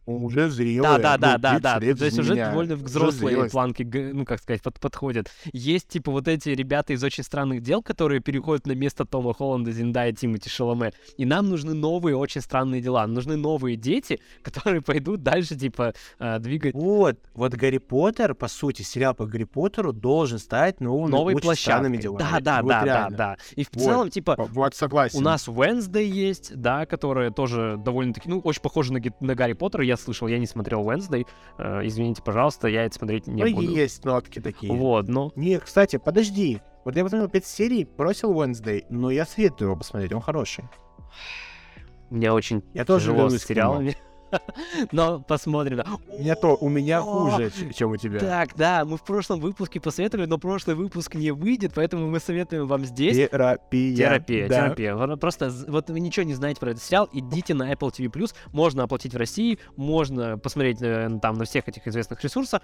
[0.08, 1.00] Уже зрелые.
[1.00, 1.80] Да, да, да, да, да.
[1.80, 5.30] То есть уже довольно взрослые планки, ну, как сказать, под, подходят.
[5.52, 9.74] Есть, типа, вот эти ребята из очень странных дел, которые переходят на место Тома Холланда,
[9.74, 10.94] Зиндая, Тимати Шаломе.
[11.18, 13.06] И нам нужны новые очень странные дела.
[13.06, 16.74] Нужны новые дети, которые пойдут дальше, типа, э, двигать.
[16.74, 21.98] Вот, вот Гарри Поттер, по сути, сериал по Гарри Поттеру должен стать новым новой площадкой.
[21.98, 22.20] делами.
[22.20, 23.10] Да, да, вот да, реально.
[23.10, 23.38] да, да.
[23.58, 25.20] И в вот, целом, типа, вот согласен.
[25.20, 29.84] у нас Wednesday есть, да, которая тоже довольно-таки, ну, очень похожа на, на Гарри Поттера.
[29.84, 31.26] Я слышал, я не смотрел Wednesday.
[31.58, 33.72] Э, извините, пожалуйста, я это смотреть не ну, буду.
[33.72, 34.72] есть нотки такие.
[34.72, 35.32] Вот, ну.
[35.36, 36.62] Не, кстати, подожди.
[36.86, 40.66] Вот я посмотрел 5 серий, бросил Wednesday, но я советую его посмотреть, он хороший.
[42.10, 43.96] Мне очень я тоже люблю с сериалами.
[44.92, 45.84] Но посмотрим.
[46.10, 48.20] У меня то, у меня хуже, чем у тебя.
[48.20, 52.68] Так, да, мы в прошлом выпуске посоветовали, но прошлый выпуск не выйдет, поэтому мы советуем
[52.68, 53.16] вам здесь.
[53.16, 53.96] Терапия.
[53.96, 54.96] Терапия, терапия.
[55.18, 59.14] Просто вот вы ничего не знаете про этот сериал, идите на Apple TV+, можно оплатить
[59.14, 62.62] в России, можно посмотреть э, там на всех этих известных ресурсах,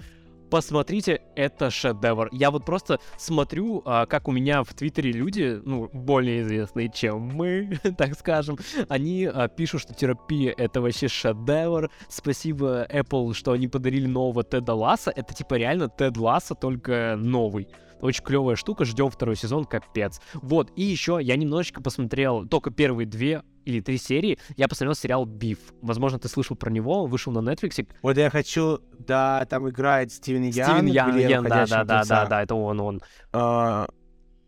[0.54, 2.30] посмотрите, это шедевр.
[2.32, 7.22] Я вот просто смотрю, а, как у меня в Твиттере люди, ну, более известные, чем
[7.22, 11.90] мы, так скажем, они а, пишут, что терапия— это вообще шедевр.
[12.08, 15.12] Спасибо Apple, что они подарили нового Теда Ласса.
[15.16, 17.68] Это типа реально Тед Ласса, только новый.
[18.04, 20.20] Очень клевая штука, ждем второй сезон, капец.
[20.34, 25.26] Вот, и еще я немножечко посмотрел только первые две или три серии, я посмотрел сериал
[25.26, 25.60] «Биф».
[25.82, 27.88] Возможно, ты слышал про него, вышел на Netflix.
[28.02, 30.52] Вот я хочу, да, там играет Стивен Ян.
[30.52, 33.02] Стивен Ян, Ян да, да, да, да, да, это он, он.
[33.32, 33.88] А,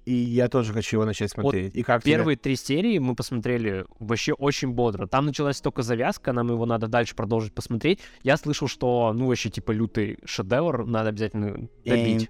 [0.03, 1.73] и я тоже хочу его начать смотреть.
[1.73, 2.43] Вот и как первые тебе?
[2.43, 5.07] три серии мы посмотрели вообще очень бодро.
[5.07, 8.01] Там началась только завязка, нам его надо дальше продолжить посмотреть.
[8.21, 12.23] Я слышал, что, ну, вообще, типа, лютый шедевр, надо обязательно добить.
[12.23, 12.29] И...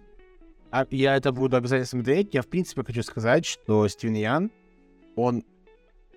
[0.75, 2.33] А я это буду обязательно смотреть.
[2.33, 4.51] Я, в принципе, хочу сказать, что Стивен Ян,
[5.15, 5.45] он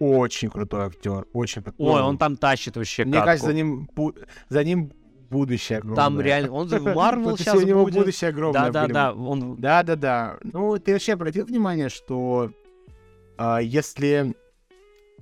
[0.00, 1.62] очень крутой актер, очень.
[1.78, 3.04] Ой, он там тащит вообще.
[3.04, 3.88] Мне кажется, за ним
[4.48, 4.90] за ним
[5.30, 6.02] будущее огромное.
[6.02, 8.72] Там реально, он в Марвел сейчас у него будущее огромное.
[8.72, 9.60] Да, да, да, он.
[9.60, 10.38] Да, да, да.
[10.42, 12.50] Ну, ты вообще обратил внимание, что
[13.36, 14.34] а, если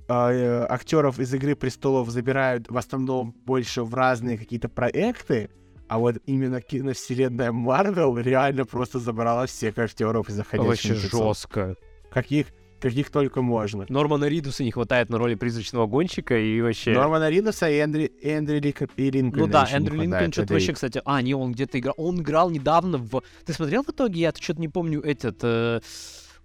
[0.07, 5.51] а, актеров из Игры престолов забирают в основном больше в разные какие-то проекты,
[5.87, 11.75] а вот именно киновселенная Марвел реально просто забрала всех актеров из заходящих Вообще жестко.
[12.11, 12.47] Каких
[12.79, 13.85] каких только можно.
[13.89, 16.93] Нормана Ридуса не хватает на роли призрачного гонщика и вообще...
[16.93, 18.81] Нормана Ридуса и Эндри, Эндри Лик...
[18.97, 21.01] и Линкольна Ну да, Эндрю Линкольн что-то вообще, кстати...
[21.05, 21.95] А, не, он где-то играл...
[21.97, 23.23] Он играл недавно в...
[23.45, 24.21] Ты смотрел в итоге?
[24.21, 25.39] Я что-то не помню этот...
[25.41, 25.81] Э...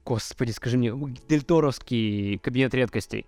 [0.04, 0.92] Господи, скажи мне,
[1.28, 3.26] Дельторовский кабинет редкостей.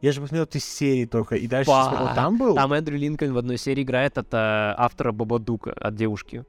[0.00, 2.54] Я же посмотрел ты серии только, и дальше смотрел, там был?
[2.54, 6.44] Там Эндрю Линкольн в одной серии играет от э, автора Бабадука, от девушки.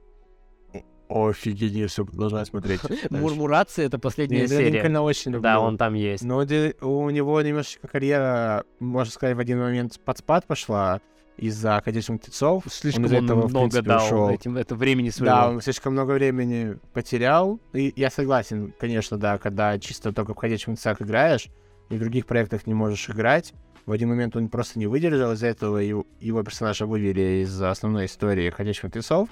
[1.09, 2.81] Офигеть, все продолжаю смотреть.
[3.09, 4.69] Мурмурация— это последняя Нет, серия.
[4.71, 5.43] Линкольна очень люблю.
[5.43, 6.23] Да, он там есть.
[6.23, 10.99] Но у него немножечко карьера, можно сказать, в один момент под спад пошла
[11.37, 12.65] из-за «Ходячих птицов».
[12.69, 14.29] Слишком он, этого, он много дал ушел.
[14.29, 15.35] этим, это времени своего.
[15.35, 17.59] Да, он слишком много времени потерял.
[17.73, 21.47] И я согласен, конечно, да, когда чисто только в «Ходячих птицах» играешь,
[21.89, 23.53] и в других проектах не можешь играть,
[23.85, 28.05] в один момент он просто не выдержал, из-за этого его, его персонажа вывели из основной
[28.05, 29.29] истории «Ходячих мертвецов»,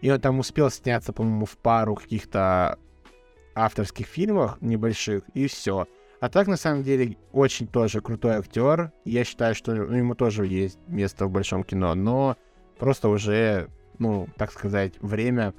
[0.00, 2.78] и он там успел сняться, по-моему, в пару каких-то
[3.54, 5.86] авторских фильмах небольших, и все.
[6.20, 8.92] А так, на самом деле, очень тоже крутой актер.
[9.04, 12.36] Я считаю, что ну, ему тоже есть место в большом кино, но
[12.78, 13.68] просто уже,
[13.98, 15.54] ну, так сказать, время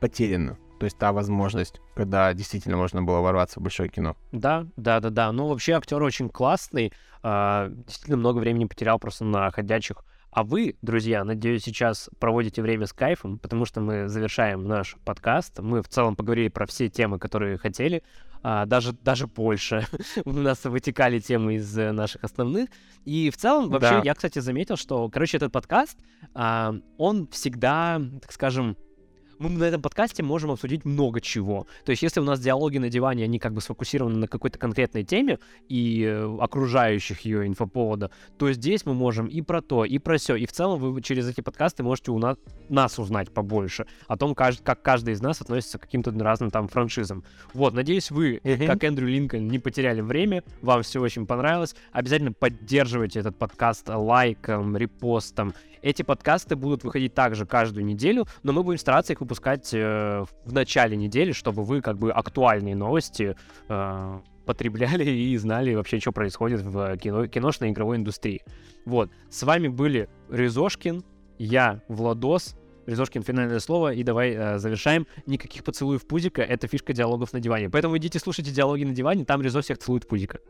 [0.00, 0.56] потеряно.
[0.82, 4.16] То есть та возможность, когда действительно можно было ворваться в большое кино.
[4.32, 5.30] Да, да, да, да.
[5.30, 6.92] Ну, вообще актер очень классный.
[7.22, 12.86] Э, действительно много времени потерял просто на ходячих А вы, друзья, надеюсь, сейчас проводите время
[12.86, 15.60] с кайфом, потому что мы завершаем наш подкаст.
[15.60, 18.02] Мы в целом поговорили про все темы, которые хотели,
[18.42, 19.86] а, даже, даже больше.
[20.24, 22.70] У нас вытекали темы из э, наших основных.
[23.04, 24.00] И в целом, вообще, да.
[24.02, 25.96] я, кстати, заметил, что, короче, этот подкаст,
[26.34, 28.76] а, он всегда, так скажем,
[29.48, 31.66] мы на этом подкасте можем обсудить много чего.
[31.84, 35.04] То есть, если у нас диалоги на диване, они как бы сфокусированы на какой-то конкретной
[35.04, 35.38] теме
[35.68, 40.36] и э, окружающих ее инфоповода, то здесь мы можем и про то, и про все.
[40.36, 42.36] И в целом вы через эти подкасты можете у нас,
[42.68, 46.68] нас узнать побольше о том, как, как каждый из нас относится к каким-то разным там
[46.68, 47.24] франшизам.
[47.52, 48.66] Вот, надеюсь, вы, uh-huh.
[48.66, 51.74] как Эндрю Линкольн, не потеряли время, вам все очень понравилось.
[51.92, 58.62] Обязательно поддерживайте этот подкаст лайком, репостом эти подкасты будут выходить также каждую неделю, но мы
[58.62, 63.36] будем стараться их выпускать э, в начале недели, чтобы вы как бы актуальные новости
[63.68, 68.42] э, потребляли и знали вообще, что происходит в кино, киношной игровой индустрии.
[68.86, 69.10] Вот.
[69.30, 71.04] С вами были Резошкин,
[71.38, 72.56] я, Владос,
[72.86, 75.06] Резошкин, финальное слово, и давай э, завершаем.
[75.26, 77.70] Никаких поцелуев пузика, это фишка диалогов на диване.
[77.70, 80.40] Поэтому идите слушайте диалоги на диване, там Резо всех целует пузика.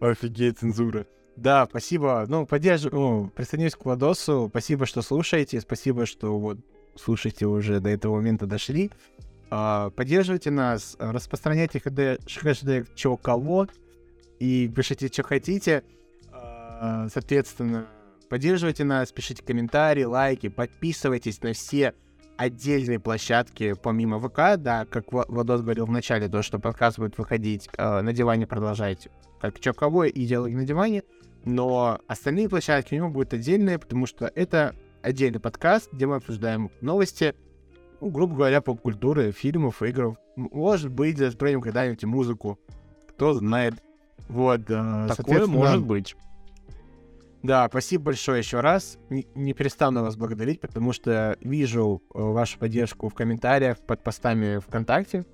[0.00, 1.06] Офигеть, цензура.
[1.36, 2.24] Да, спасибо.
[2.28, 4.48] Ну, поддерживаю, ну, присоединюсь к Владосу.
[4.50, 5.60] Спасибо, что слушаете.
[5.60, 6.58] Спасибо, что вот
[6.96, 8.90] слушаете уже до этого момента дошли.
[9.50, 13.68] А, поддерживайте нас, распространяйте хэштег чё кого
[14.38, 15.84] и пишите, что хотите.
[16.32, 17.86] А, соответственно,
[18.28, 21.94] поддерживайте нас, пишите комментарии, лайки, подписывайтесь на все
[22.36, 27.68] отдельные площадки помимо ВК, да, как Владос говорил в начале, то, что подкаст будет выходить
[27.76, 31.04] э, на диване, продолжайте, как чё кого и диалоги на диване
[31.44, 36.70] но остальные площадки у него будут отдельные, потому что это отдельный подкаст, где мы обсуждаем
[36.80, 37.34] новости,
[38.00, 40.18] ну, грубо говоря, поп-культуры, фильмов, игр.
[40.36, 42.58] Может быть, затронем когда-нибудь музыку.
[43.08, 43.74] Кто знает.
[44.28, 46.16] Вот, э, Такое может быть.
[47.42, 48.98] Да, спасибо большое еще раз.
[49.10, 54.58] Не, не перестану вас благодарить, потому что вижу э, вашу поддержку в комментариях под постами
[54.58, 55.24] ВКонтакте.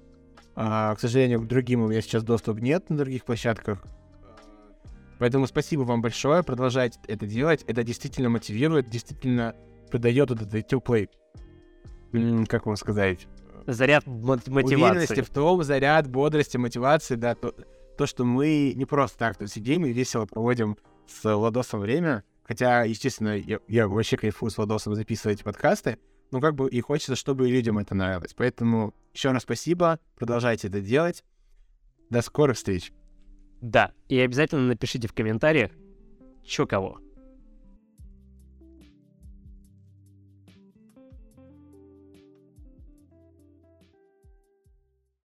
[0.57, 3.85] А, к сожалению, к другим у меня сейчас доступ нет на других площадках.
[5.21, 7.63] Поэтому спасибо вам большое, продолжайте это делать.
[7.67, 9.55] Это действительно мотивирует, действительно
[9.91, 11.11] придает вот этот теплый,
[12.49, 13.29] как вам сказать?
[13.67, 14.75] Заряд мотивации.
[14.75, 17.55] Уверенности в том, заряд, бодрости, мотивации, да, то,
[17.99, 22.25] то, что мы не просто так тут сидим и весело проводим с Ладосом время.
[22.45, 25.99] Хотя, естественно, я, я вообще кайфую с Ладосом записывать подкасты,
[26.31, 28.33] но как бы и хочется, чтобы и людям это нравилось.
[28.35, 31.25] Поэтому еще раз спасибо, продолжайте это делать.
[32.09, 32.91] До скорых встреч.
[33.61, 35.70] Да, и обязательно напишите в комментариях,
[36.45, 36.99] чё кого.